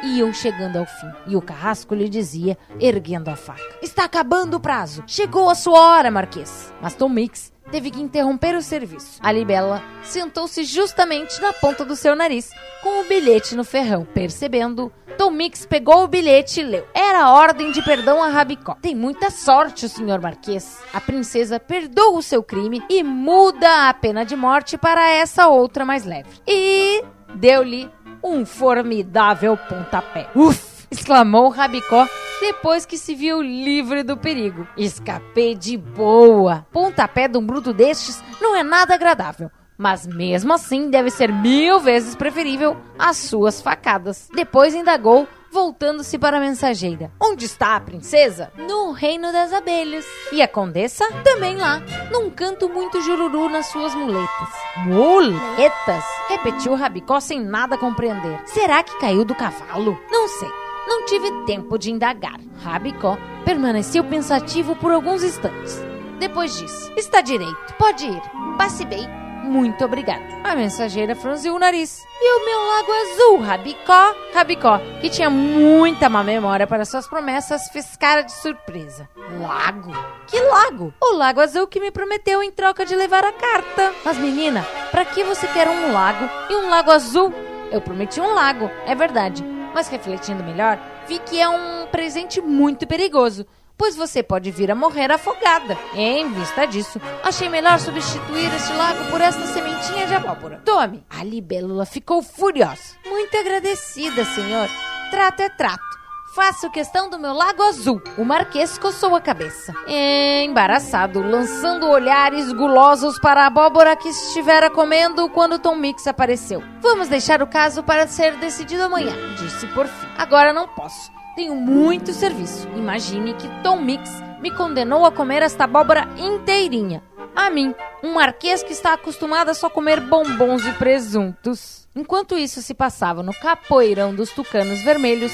iam 0.04 0.34
chegando 0.34 0.78
ao 0.78 0.86
fim. 0.86 1.08
E 1.26 1.36
o 1.36 1.42
carrasco 1.42 1.96
lhe 1.96 2.10
dizia, 2.10 2.58
erguendo 2.80 3.30
a 3.30 3.36
faca: 3.36 3.64
Está 3.82 4.04
acabando 4.04 4.58
o 4.58 4.60
prazo. 4.60 5.04
Chegou 5.08 5.50
a 5.50 5.56
sua 5.56 5.80
hora, 5.80 6.12
Marquês. 6.12 6.72
Mas 6.82 6.94
Tom 6.96 7.10
Mix 7.10 7.53
teve 7.74 7.90
que 7.90 8.04
interromper 8.04 8.56
o 8.56 8.62
serviço. 8.62 9.18
A 9.20 9.32
libela 9.32 9.82
sentou-se 10.04 10.64
justamente 10.64 11.42
na 11.42 11.52
ponta 11.52 11.84
do 11.84 11.96
seu 11.96 12.16
nariz, 12.16 12.52
com 12.84 13.02
o 13.02 13.06
bilhete 13.06 13.56
no 13.56 13.64
ferrão. 13.64 14.06
Percebendo, 14.06 14.94
Tom 15.18 15.32
Mix 15.32 15.66
pegou 15.66 16.04
o 16.04 16.08
bilhete 16.08 16.60
e 16.60 16.64
leu. 16.64 16.86
Era 16.94 17.24
a 17.24 17.34
ordem 17.34 17.72
de 17.72 17.82
perdão 17.82 18.22
a 18.22 18.28
Rabicó. 18.28 18.78
Tem 18.80 18.94
muita 18.94 19.32
sorte, 19.32 19.88
o 19.88 19.90
senhor 19.90 20.22
Marquês. 20.22 20.84
A 20.94 21.02
princesa 21.02 21.60
perdoa 21.60 22.20
o 22.20 22.22
seu 22.22 22.44
crime 22.44 22.84
e 22.88 23.02
muda 23.02 23.90
a 23.90 23.94
pena 23.96 24.24
de 24.24 24.36
morte 24.36 24.78
para 24.78 25.10
essa 25.10 25.48
outra 25.48 25.84
mais 25.84 26.06
leve. 26.06 26.30
E 26.48 27.04
deu-lhe 27.34 27.90
um 28.24 28.46
formidável 28.46 29.58
pontapé. 29.58 30.30
Uf! 30.36 30.86
exclamou 30.92 31.50
Rabicó 31.50 32.08
depois 32.44 32.86
que 32.86 32.98
se 32.98 33.16
viu 33.16 33.42
livre 33.42 34.04
do 34.04 34.18
perigo. 34.18 34.68
Escapei 34.76 35.56
de 35.56 35.78
boa. 35.78 36.68
Pontapé 36.74 37.30
de 37.30 37.38
um 37.38 37.46
bruto 37.46 37.74
destes 37.74 38.22
não 38.42 38.54
é 38.54 38.62
nada 38.62 38.94
agradável. 38.94 39.50
Mas 39.78 40.06
mesmo 40.06 40.52
assim 40.52 40.90
deve 40.90 41.10
ser 41.10 41.32
mil 41.32 41.80
vezes 41.80 42.18
preferível 42.18 42.76
às 43.00 43.16
suas 43.16 43.62
facadas. 43.62 44.28
Depois 44.36 44.76
indagou 44.76 45.26
voltando-se 45.54 46.18
para 46.18 46.38
a 46.38 46.40
mensageira. 46.42 47.12
Onde 47.22 47.46
está 47.46 47.78
a 47.78 47.80
princesa? 47.80 48.52
No 48.58 48.92
reino 48.92 49.32
das 49.32 49.54
abelhas. 49.54 50.06
E 50.32 50.42
a 50.42 50.48
condessa? 50.48 51.08
Também 51.24 51.56
lá, 51.56 51.82
num 52.12 52.30
canto 52.30 52.68
muito 52.68 53.02
jururu 53.02 53.48
nas 53.48 53.68
suas 53.68 53.96
muletas. 53.96 54.50
Muletas? 54.86 56.04
Repetiu 56.28 56.76
Rabicó 56.76 57.22
sem 57.22 57.40
nada 57.40 57.78
compreender. 57.78 58.42
Será 58.46 58.84
que 58.84 59.00
caiu 59.00 59.24
do 59.24 59.34
cavalo? 59.34 59.98
Não 60.12 60.28
sei. 60.28 60.63
Não 60.88 61.06
tive 61.06 61.32
tempo 61.46 61.78
de 61.78 61.92
indagar. 61.92 62.40
Rabicó 62.62 63.18
permaneceu 63.46 64.04
pensativo 64.04 64.76
por 64.76 64.92
alguns 64.92 65.24
instantes. 65.24 65.82
Depois 66.20 66.58
disse: 66.58 66.92
Está 66.96 67.22
direito, 67.22 67.74
pode 67.78 68.06
ir. 68.06 68.22
Passe 68.58 68.86
bem 68.86 69.08
muito 69.44 69.84
obrigada. 69.84 70.24
A 70.44 70.56
mensageira 70.56 71.16
franziu 71.16 71.56
o 71.56 71.60
nariz. 71.60 72.04
E 72.20 72.40
o 72.40 72.46
meu 72.46 72.60
lago 72.60 72.92
azul, 72.92 73.42
Rabicó? 73.42 74.16
Rabicó, 74.34 74.80
que 75.02 75.10
tinha 75.10 75.30
muita 75.30 76.10
má 76.10 76.24
memória 76.24 76.66
para 76.66 76.86
suas 76.86 77.08
promessas, 77.08 77.70
fez 77.70 77.96
cara 77.98 78.22
de 78.22 78.32
surpresa. 78.32 79.08
Lago? 79.40 79.92
Que 80.28 80.40
lago? 80.40 80.94
O 81.02 81.16
lago 81.16 81.42
azul 81.42 81.68
que 81.68 81.80
me 81.80 81.92
prometeu 81.92 82.42
em 82.42 82.52
troca 82.52 82.86
de 82.86 82.96
levar 82.96 83.24
a 83.24 83.34
carta. 83.34 83.94
Mas 84.04 84.18
menina, 84.18 84.66
para 84.92 85.06
que 85.06 85.24
você 85.24 85.46
quer 85.48 85.68
um 85.68 85.92
lago 85.92 86.30
e 86.50 86.56
um 86.56 86.70
lago 86.70 86.92
azul? 86.92 87.34
Eu 87.72 87.82
prometi 87.82 88.22
um 88.22 88.34
lago, 88.34 88.70
é 88.86 88.96
verdade. 88.96 89.53
Mas 89.74 89.88
refletindo 89.88 90.44
melhor, 90.44 90.80
vi 91.08 91.20
que 91.20 91.40
é 91.40 91.50
um 91.50 91.88
presente 91.88 92.42
muito 92.42 92.88
perigoso 92.88 93.46
pois 93.78 93.96
você 93.96 94.24
pode 94.24 94.52
vir 94.52 94.72
a 94.72 94.76
morrer 94.76 95.12
afogada. 95.12 95.78
Em 95.94 96.32
vista 96.32 96.66
disso, 96.66 97.02
achei 97.24 97.50
melhor 97.50 97.80
substituir 97.80 98.54
este 98.56 98.74
lago 98.74 99.10
por 99.10 99.20
esta 99.20 99.46
sementinha 99.48 100.08
de 100.08 100.14
abóbora. 100.16 100.62
Tome! 100.64 101.04
A 101.10 101.24
libélula 101.24 101.86
ficou 101.86 102.22
furiosa. 102.22 102.96
Muito 103.06 103.36
agradecida, 103.36 104.24
senhor. 104.26 104.70
Trato 105.12 105.42
é 105.42 105.50
trato. 105.50 105.93
Faço 106.36 106.68
questão 106.72 107.12
do 107.12 107.20
meu 107.20 107.32
lago 107.32 107.62
azul. 107.62 108.02
O 108.18 108.26
marquês 108.26 108.76
coçou 108.80 109.16
a 109.16 109.22
cabeça. 109.22 109.72
Embaraçado, 109.88 111.22
lançando 111.22 111.88
olhares 111.88 112.52
gulosos 112.52 113.20
para 113.20 113.44
a 113.44 113.48
abóbora 113.48 113.96
que 113.96 114.10
estivera 114.10 114.68
comendo 114.68 115.30
quando 115.30 115.60
Tom 115.60 115.76
Mix 115.76 116.08
apareceu. 116.08 116.64
Vamos 116.82 117.08
deixar 117.08 117.44
o 117.44 117.48
caso 117.48 117.84
para 117.84 118.08
ser 118.08 118.36
decidido 118.38 118.82
amanhã, 118.82 119.14
disse 119.38 119.68
por 119.68 119.86
fim. 119.86 120.08
Agora 120.18 120.52
não 120.52 120.68
posso. 120.68 121.12
Tenho 121.36 121.56
muito 121.56 122.12
serviço. 122.12 122.68
Imagine 122.76 123.36
que 123.36 123.48
Tom 123.62 123.78
Mix 123.82 124.10
me 124.42 124.50
condenou 124.50 125.06
a 125.06 125.12
comer 125.12 125.44
esta 125.44 125.66
abóbora 125.66 126.10
inteirinha. 126.18 127.04
A 127.36 127.50
mim, 127.50 127.74
um 128.04 128.14
marquês 128.14 128.62
que 128.62 128.74
está 128.74 128.94
acostumado 128.94 129.50
a 129.50 129.54
só 129.54 129.70
comer 129.70 130.00
bombons 130.00 130.66
e 130.66 130.72
presuntos. 130.74 131.88
Enquanto 131.96 132.38
isso 132.38 132.62
se 132.62 132.74
passava 132.74 133.24
no 133.24 133.34
capoeirão 133.34 134.14
dos 134.14 134.32
tucanos 134.32 134.82
vermelhos, 134.82 135.32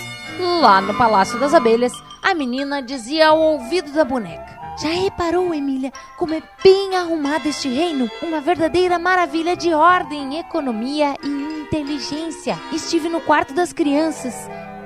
lá 0.61 0.81
no 0.81 0.93
Palácio 0.95 1.39
das 1.39 1.53
Abelhas, 1.53 1.93
a 2.21 2.33
menina 2.33 2.81
dizia 2.81 3.27
ao 3.27 3.39
ouvido 3.39 3.91
da 3.91 4.03
boneca: 4.05 4.59
Já 4.81 4.89
reparou, 4.89 5.53
Emília, 5.53 5.91
como 6.17 6.33
é 6.33 6.41
bem 6.63 6.95
arrumado 6.95 7.47
este 7.47 7.69
reino? 7.69 8.09
Uma 8.21 8.41
verdadeira 8.41 8.97
maravilha 8.97 9.55
de 9.55 9.73
ordem, 9.73 10.39
economia 10.39 11.15
e 11.23 11.27
inteligência. 11.61 12.57
Estive 12.73 13.09
no 13.09 13.21
quarto 13.21 13.53
das 13.53 13.73
crianças 13.73 14.33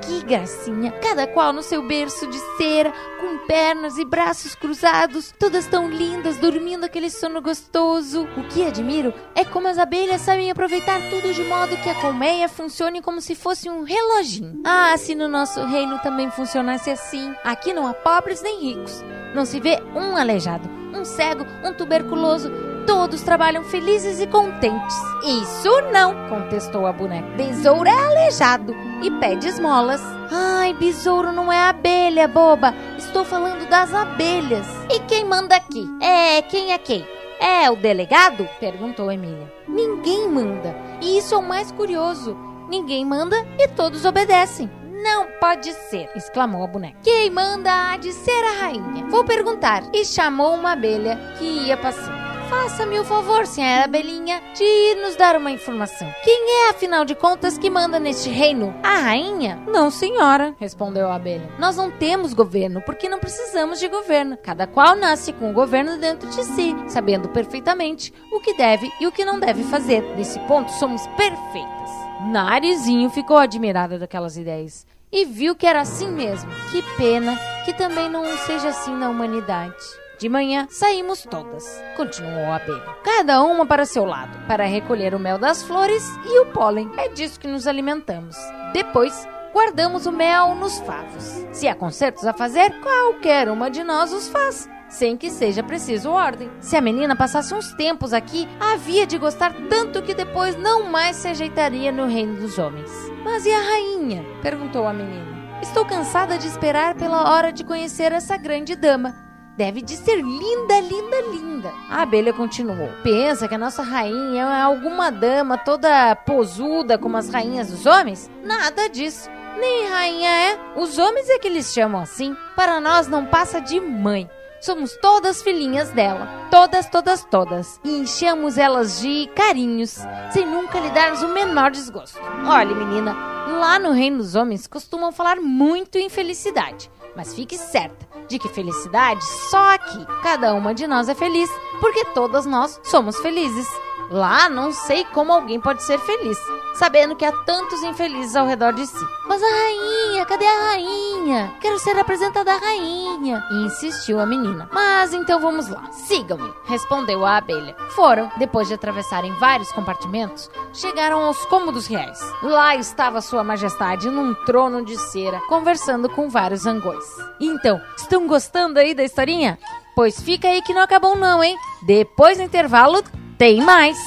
que 0.05 0.23
gracinha! 0.25 0.91
Cada 1.01 1.27
qual 1.27 1.53
no 1.53 1.63
seu 1.63 1.81
berço 1.81 2.27
de 2.27 2.37
cera, 2.57 2.93
com 3.19 3.45
pernas 3.47 3.97
e 3.97 4.05
braços 4.05 4.55
cruzados, 4.55 5.33
todas 5.39 5.65
tão 5.67 5.89
lindas, 5.89 6.37
dormindo 6.37 6.83
aquele 6.83 7.09
sono 7.09 7.41
gostoso. 7.41 8.27
O 8.37 8.43
que 8.49 8.65
admiro 8.65 9.13
é 9.35 9.43
como 9.45 9.67
as 9.67 9.77
abelhas 9.77 10.21
sabem 10.21 10.51
aproveitar 10.51 10.99
tudo 11.09 11.33
de 11.33 11.43
modo 11.43 11.77
que 11.77 11.89
a 11.89 11.95
colmeia 11.95 12.49
funcione 12.49 13.01
como 13.01 13.21
se 13.21 13.35
fosse 13.35 13.69
um 13.69 13.83
reloginho. 13.83 14.61
Ah, 14.65 14.95
se 14.97 15.15
no 15.15 15.27
nosso 15.27 15.63
reino 15.65 15.99
também 15.99 16.29
funcionasse 16.31 16.89
assim! 16.89 17.33
Aqui 17.43 17.73
não 17.73 17.87
há 17.87 17.93
pobres 17.93 18.41
nem 18.41 18.59
ricos. 18.59 19.03
Não 19.33 19.45
se 19.45 19.59
vê 19.59 19.81
um 19.95 20.15
aleijado, 20.15 20.69
um 20.93 21.03
cego, 21.03 21.45
um 21.63 21.73
tuberculoso 21.73 22.51
Todos 22.85 23.21
trabalham 23.21 23.63
felizes 23.63 24.19
e 24.19 24.27
contentes. 24.27 24.95
Isso 25.23 25.69
não, 25.91 26.27
contestou 26.27 26.85
a 26.85 26.91
boneca. 26.91 27.27
Besouro 27.37 27.87
é 27.87 28.05
aleijado 28.05 28.75
e 29.01 29.09
pede 29.19 29.47
esmolas. 29.47 30.01
Ai, 30.31 30.73
besouro 30.73 31.31
não 31.31 31.51
é 31.51 31.69
abelha, 31.69 32.27
boba. 32.27 32.73
Estou 32.97 33.23
falando 33.23 33.67
das 33.69 33.93
abelhas. 33.93 34.67
E 34.89 34.99
quem 35.01 35.23
manda 35.25 35.55
aqui? 35.55 35.87
É, 36.01 36.41
quem 36.41 36.73
é 36.73 36.77
quem? 36.77 37.05
É 37.39 37.69
o 37.69 37.75
delegado? 37.75 38.47
perguntou 38.59 39.11
Emília. 39.11 39.51
Ninguém 39.67 40.29
manda. 40.29 40.75
E 41.01 41.17
isso 41.17 41.35
é 41.35 41.37
o 41.37 41.43
mais 41.43 41.71
curioso. 41.71 42.37
Ninguém 42.69 43.05
manda 43.05 43.35
e 43.59 43.67
todos 43.69 44.05
obedecem. 44.05 44.69
Não 45.03 45.27
pode 45.39 45.73
ser, 45.73 46.09
exclamou 46.15 46.63
a 46.63 46.67
boneca. 46.67 46.97
Quem 47.03 47.29
manda 47.29 47.91
há 47.91 47.97
de 47.97 48.13
ser 48.13 48.43
a 48.45 48.61
rainha. 48.61 49.05
Vou 49.09 49.25
perguntar. 49.25 49.83
E 49.93 50.05
chamou 50.05 50.55
uma 50.55 50.71
abelha 50.71 51.17
que 51.37 51.43
ia 51.43 51.75
passando. 51.75 52.22
Faça-me 52.53 52.99
o 52.99 53.03
favor, 53.03 53.47
senhora 53.47 53.85
Abelhinha, 53.85 54.39
de 54.53 54.95
nos 55.01 55.15
dar 55.15 55.35
uma 55.35 55.49
informação. 55.49 56.07
Quem 56.23 56.67
é, 56.67 56.69
afinal 56.69 57.03
de 57.03 57.15
contas, 57.15 57.57
que 57.57 57.67
manda 57.67 57.99
neste 57.99 58.29
reino? 58.29 58.73
A 58.83 58.95
rainha? 58.95 59.59
Não, 59.67 59.89
senhora, 59.89 60.55
respondeu 60.59 61.09
a 61.09 61.15
abelha. 61.15 61.49
Nós 61.57 61.75
não 61.75 61.89
temos 61.89 62.31
governo 62.31 62.79
porque 62.81 63.09
não 63.09 63.17
precisamos 63.17 63.79
de 63.79 63.87
governo. 63.87 64.37
Cada 64.37 64.67
qual 64.67 64.95
nasce 64.95 65.33
com 65.33 65.49
o 65.49 65.53
governo 65.53 65.97
dentro 65.97 66.29
de 66.29 66.43
si, 66.43 66.75
sabendo 66.87 67.27
perfeitamente 67.27 68.13
o 68.31 68.39
que 68.39 68.53
deve 68.53 68.89
e 69.01 69.07
o 69.07 69.11
que 69.11 69.25
não 69.25 69.39
deve 69.39 69.63
fazer. 69.63 70.01
Nesse 70.15 70.39
ponto, 70.41 70.71
somos 70.73 71.05
perfeitas. 71.17 71.89
Narizinho 72.29 73.09
ficou 73.09 73.37
admirada 73.37 73.97
daquelas 73.97 74.37
ideias 74.37 74.85
e 75.11 75.25
viu 75.25 75.55
que 75.55 75.65
era 75.65 75.81
assim 75.81 76.11
mesmo. 76.11 76.51
Que 76.71 76.83
pena 76.97 77.35
que 77.65 77.73
também 77.73 78.07
não 78.07 78.23
seja 78.37 78.69
assim 78.69 78.95
na 78.95 79.09
humanidade. 79.09 80.02
De 80.23 80.29
manhã, 80.29 80.67
saímos 80.69 81.23
todas, 81.23 81.83
continuou 81.97 82.45
a 82.45 82.55
abelha. 82.55 82.95
Cada 83.03 83.43
uma 83.43 83.65
para 83.65 83.83
seu 83.83 84.05
lado, 84.05 84.47
para 84.47 84.63
recolher 84.63 85.13
o 85.13 85.19
mel 85.19 85.37
das 85.37 85.63
flores 85.63 86.01
e 86.25 86.39
o 86.39 86.45
pólen. 86.45 86.89
É 86.95 87.09
disso 87.09 87.37
que 87.37 87.45
nos 87.45 87.67
alimentamos. 87.67 88.37
Depois, 88.71 89.27
guardamos 89.51 90.05
o 90.05 90.13
mel 90.13 90.55
nos 90.55 90.79
favos. 90.79 91.45
Se 91.51 91.67
há 91.67 91.75
concertos 91.75 92.25
a 92.25 92.31
fazer, 92.31 92.71
qualquer 92.79 93.49
uma 93.49 93.69
de 93.69 93.83
nós 93.83 94.13
os 94.13 94.29
faz 94.29 94.69
sem 94.87 95.17
que 95.17 95.29
seja 95.29 95.61
preciso 95.61 96.09
ordem. 96.09 96.49
Se 96.61 96.77
a 96.77 96.81
menina 96.81 97.17
passasse 97.17 97.53
uns 97.53 97.73
tempos 97.73 98.13
aqui, 98.13 98.47
havia 98.61 99.05
de 99.05 99.17
gostar 99.17 99.53
tanto 99.69 100.01
que 100.03 100.13
depois 100.13 100.55
não 100.55 100.89
mais 100.89 101.17
se 101.17 101.27
ajeitaria 101.27 101.91
no 101.91 102.05
reino 102.05 102.39
dos 102.39 102.57
homens. 102.57 102.89
Mas 103.25 103.45
e 103.45 103.51
a 103.51 103.59
rainha? 103.59 104.23
perguntou 104.41 104.87
a 104.87 104.93
menina. 104.93 105.59
Estou 105.61 105.83
cansada 105.83 106.37
de 106.37 106.47
esperar 106.47 106.95
pela 106.95 107.29
hora 107.29 107.51
de 107.51 107.65
conhecer 107.65 108.13
essa 108.13 108.37
grande 108.37 108.73
dama. 108.73 109.22
Deve 109.55 109.81
de 109.83 109.95
ser 109.95 110.15
linda, 110.15 110.79
linda, 110.79 111.21
linda. 111.31 111.71
A 111.89 112.01
abelha 112.01 112.33
continuou. 112.33 112.89
Pensa 113.03 113.47
que 113.47 113.53
a 113.53 113.57
nossa 113.57 113.83
rainha 113.83 114.41
é 114.41 114.61
alguma 114.61 115.11
dama 115.11 115.57
toda 115.57 116.15
posuda 116.15 116.97
como 116.97 117.17
as 117.17 117.29
rainhas 117.29 117.69
dos 117.69 117.85
homens? 117.85 118.31
Nada 118.43 118.89
disso. 118.89 119.29
Nem 119.59 119.87
rainha 119.87 120.29
é. 120.29 120.59
Os 120.75 120.97
homens 120.97 121.29
é 121.29 121.37
que 121.37 121.47
eles 121.47 121.71
chamam 121.71 122.01
assim. 122.01 122.35
Para 122.55 122.81
nós 122.81 123.07
não 123.07 123.27
passa 123.27 123.61
de 123.61 123.79
mãe. 123.79 124.27
Somos 124.59 124.97
todas 124.97 125.43
filhinhas 125.43 125.91
dela. 125.91 126.27
Todas, 126.49 126.89
todas, 126.89 127.23
todas. 127.23 127.79
E 127.83 127.97
enchemos 127.97 128.57
elas 128.57 129.01
de 129.01 129.29
carinhos, 129.35 129.99
sem 130.31 130.47
nunca 130.47 130.79
lhe 130.79 130.89
darmos 130.89 131.21
o 131.21 131.27
menor 131.27 131.69
desgosto. 131.69 132.17
Olha, 132.47 132.73
menina, 132.73 133.13
lá 133.59 133.77
no 133.77 133.91
reino 133.91 134.17
dos 134.17 134.35
homens 134.35 134.65
costumam 134.65 135.11
falar 135.11 135.35
muito 135.35 135.97
em 135.97 136.09
felicidade. 136.09 136.89
Mas 137.15 137.33
fique 137.33 137.57
certa 137.57 138.07
de 138.27 138.39
que 138.39 138.49
felicidade 138.49 139.23
só 139.49 139.73
aqui. 139.75 140.05
Cada 140.21 140.53
uma 140.53 140.73
de 140.73 140.87
nós 140.87 141.09
é 141.09 141.15
feliz, 141.15 141.49
porque 141.79 142.05
todas 142.05 142.45
nós 142.45 142.79
somos 142.83 143.17
felizes. 143.17 143.67
Lá 144.13 144.47
não 144.47 144.71
sei 144.71 145.03
como 145.05 145.33
alguém 145.33 145.59
pode 145.59 145.81
ser 145.81 145.97
feliz, 145.97 146.37
sabendo 146.75 147.15
que 147.15 147.25
há 147.25 147.31
tantos 147.31 147.81
infelizes 147.81 148.35
ao 148.35 148.45
redor 148.45 148.71
de 148.71 148.85
si. 148.85 149.05
Mas 149.25 149.41
a 149.41 149.47
rainha, 149.47 150.23
cadê 150.27 150.45
a 150.45 150.69
rainha? 150.69 151.51
Quero 151.59 151.79
ser 151.79 151.97
apresentada 151.97 152.53
à 152.53 152.57
rainha, 152.57 153.43
insistiu 153.65 154.19
a 154.19 154.25
menina. 154.27 154.69
Mas 154.71 155.15
então 155.15 155.39
vamos 155.39 155.67
lá, 155.67 155.91
sigam-me, 155.91 156.53
respondeu 156.65 157.25
a 157.25 157.37
abelha. 157.37 157.75
Foram, 157.95 158.31
depois 158.37 158.67
de 158.67 158.75
atravessarem 158.75 159.33
vários 159.39 159.71
compartimentos, 159.71 160.47
chegaram 160.71 161.23
aos 161.23 161.43
cômodos 161.45 161.87
reais. 161.87 162.19
Lá 162.43 162.75
estava 162.75 163.19
Sua 163.19 163.43
Majestade 163.43 164.11
num 164.11 164.35
trono 164.45 164.85
de 164.85 164.95
cera, 164.95 165.41
conversando 165.49 166.07
com 166.07 166.29
vários 166.29 166.61
zangões. 166.61 167.03
Então, 167.39 167.81
estão 167.97 168.27
gostando 168.27 168.77
aí 168.77 168.93
da 168.93 169.03
historinha? 169.03 169.57
Pois 169.95 170.21
fica 170.21 170.47
aí 170.47 170.61
que 170.61 170.73
não 170.73 170.83
acabou 170.83 171.15
não, 171.15 171.43
hein? 171.43 171.57
Depois 171.81 172.37
do 172.37 172.43
intervalo, 172.43 173.03
tem 173.37 173.61
mais. 173.61 173.97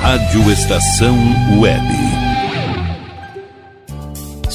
Rádio 0.00 0.50
Estação 0.50 1.16
Web. 1.60 1.99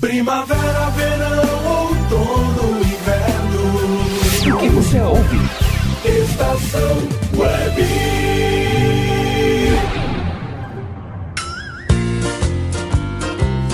Primavera, 0.00 0.90
verão, 0.90 1.88
outono, 1.88 2.78
inverno. 2.78 4.54
O 4.54 4.58
que 4.60 4.68
você 4.68 5.00
ouve? 5.00 5.36
Estação 6.04 6.96
Web. 7.36 7.84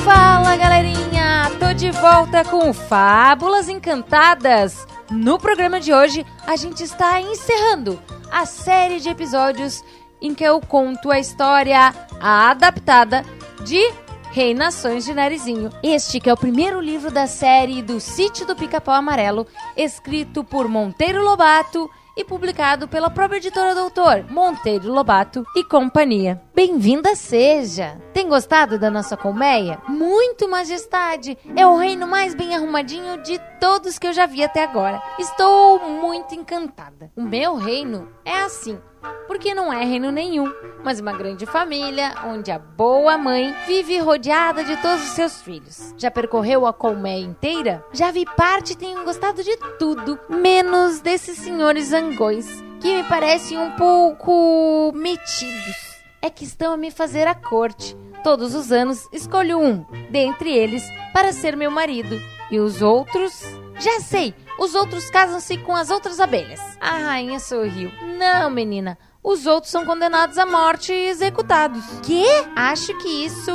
Fala 0.03 0.57
galerinha, 0.57 1.51
tô 1.61 1.75
de 1.75 1.91
volta 1.91 2.47
com 2.47 2.73
Fábulas 2.73 3.69
Encantadas. 3.69 4.87
No 5.11 5.38
programa 5.38 5.79
de 5.79 5.93
hoje, 5.93 6.25
a 6.47 6.57
gente 6.57 6.83
está 6.83 7.21
encerrando 7.21 8.01
a 8.31 8.47
série 8.47 8.99
de 8.99 9.11
episódios 9.11 9.85
em 10.23 10.35
que 10.35 10.43
eu 10.43 10.59
conto 10.59 11.11
a 11.11 11.19
história 11.19 11.93
adaptada 12.19 13.23
de 13.64 13.92
Reinações 14.31 15.05
de 15.05 15.14
Narizinho. 15.14 15.70
Este 15.83 16.18
que 16.18 16.29
é 16.29 16.33
o 16.33 16.37
primeiro 16.37 16.81
livro 16.81 17.11
da 17.11 17.27
série 17.27 17.83
do 17.83 18.01
Sítio 18.01 18.46
do 18.46 18.57
Pica-Pau 18.57 18.94
Amarelo, 18.94 19.46
escrito 19.77 20.42
por 20.42 20.68
Monteiro 20.68 21.22
Lobato 21.22 21.88
e 22.16 22.25
publicado 22.25 22.88
pela 22.88 23.09
própria 23.09 23.38
editora 23.38 23.75
Doutor, 23.75 24.25
Monteiro 24.31 24.92
Lobato 24.92 25.44
e 25.57 25.64
Companhia. 25.64 26.42
Bem-vinda 26.55 27.14
seja! 27.14 28.01
Tem 28.12 28.29
gostado 28.29 28.79
da 28.79 28.90
nossa 28.90 29.16
colmeia? 29.16 29.81
Muito 29.88 30.48
majestade! 30.48 31.38
É 31.57 31.66
o 31.66 31.77
reino 31.77 32.07
mais 32.07 32.35
bem 32.35 32.55
arrumadinho 32.55 33.22
de 33.22 33.38
todos 33.61 33.98
que 33.98 34.07
eu 34.07 34.12
já 34.12 34.27
vi 34.27 34.42
até 34.42 34.62
agora. 34.64 35.03
Estou 35.18 35.79
muito 35.88 36.35
encantada. 36.35 37.11
O 37.16 37.22
meu 37.22 37.57
reino 37.57 38.09
é 38.25 38.42
assim. 38.42 38.79
Porque 39.27 39.55
não 39.55 39.73
é 39.73 39.85
reino 39.85 40.11
nenhum, 40.11 40.53
mas 40.85 41.01
uma 41.01 41.12
grande 41.12 41.47
família 41.47 42.15
onde 42.27 42.51
a 42.51 42.59
boa 42.59 43.17
mãe 43.17 43.55
vive 43.67 43.99
rodeada 43.99 44.65
de 44.65 44.77
todos 44.83 45.03
os 45.03 45.11
seus 45.11 45.41
filhos. 45.43 45.95
Já 45.97 46.11
percorreu 46.11 46.67
a 46.67 46.73
colmeia 46.73 47.25
inteira? 47.25 47.85
Já 47.93 48.11
vi 48.11 48.25
parte 48.25 48.73
e 48.73 48.77
tenho 48.77 49.05
gostado 49.05 49.43
de 49.43 49.57
tudo, 49.79 50.19
menos 50.29 51.01
desses 51.01 51.38
senhores 51.38 51.87
zangões, 51.87 52.62
que 52.81 52.97
me 52.97 53.05
parecem 53.05 53.59
um 53.59 53.71
pouco 53.73 54.93
metidos. 54.95 56.03
É 56.21 56.31
que 56.31 56.45
estão 56.45 56.73
a 56.73 56.77
me 56.77 56.91
fazer 56.91 57.27
a 57.27 57.35
corte. 57.35 57.97
Todos 58.23 58.55
os 58.55 58.71
anos 58.71 59.09
escolho 59.12 59.59
um, 59.59 59.85
dentre 60.11 60.53
eles, 60.53 60.85
para 61.12 61.33
ser 61.33 61.57
meu 61.57 61.71
marido. 61.71 62.21
E 62.51 62.61
os 62.61 62.83
outros? 62.83 63.43
Já 63.81 63.99
sei! 64.01 64.35
Os 64.59 64.75
outros 64.75 65.11
casam-se 65.11 65.57
com 65.59 65.75
as 65.75 65.91
outras 65.91 66.21
abelhas. 66.21 66.61
A 66.81 66.99
rainha 66.99 67.41
sorriu. 67.41 67.91
Não, 68.19 68.51
menina. 68.51 68.99
Os 69.23 69.47
outros 69.47 69.71
são 69.71 69.87
condenados 69.87 70.37
à 70.37 70.45
morte 70.45 70.93
e 70.93 71.09
executados. 71.09 71.85
Que? 72.03 72.25
Acho 72.57 72.97
que 72.99 73.25
isso 73.25 73.53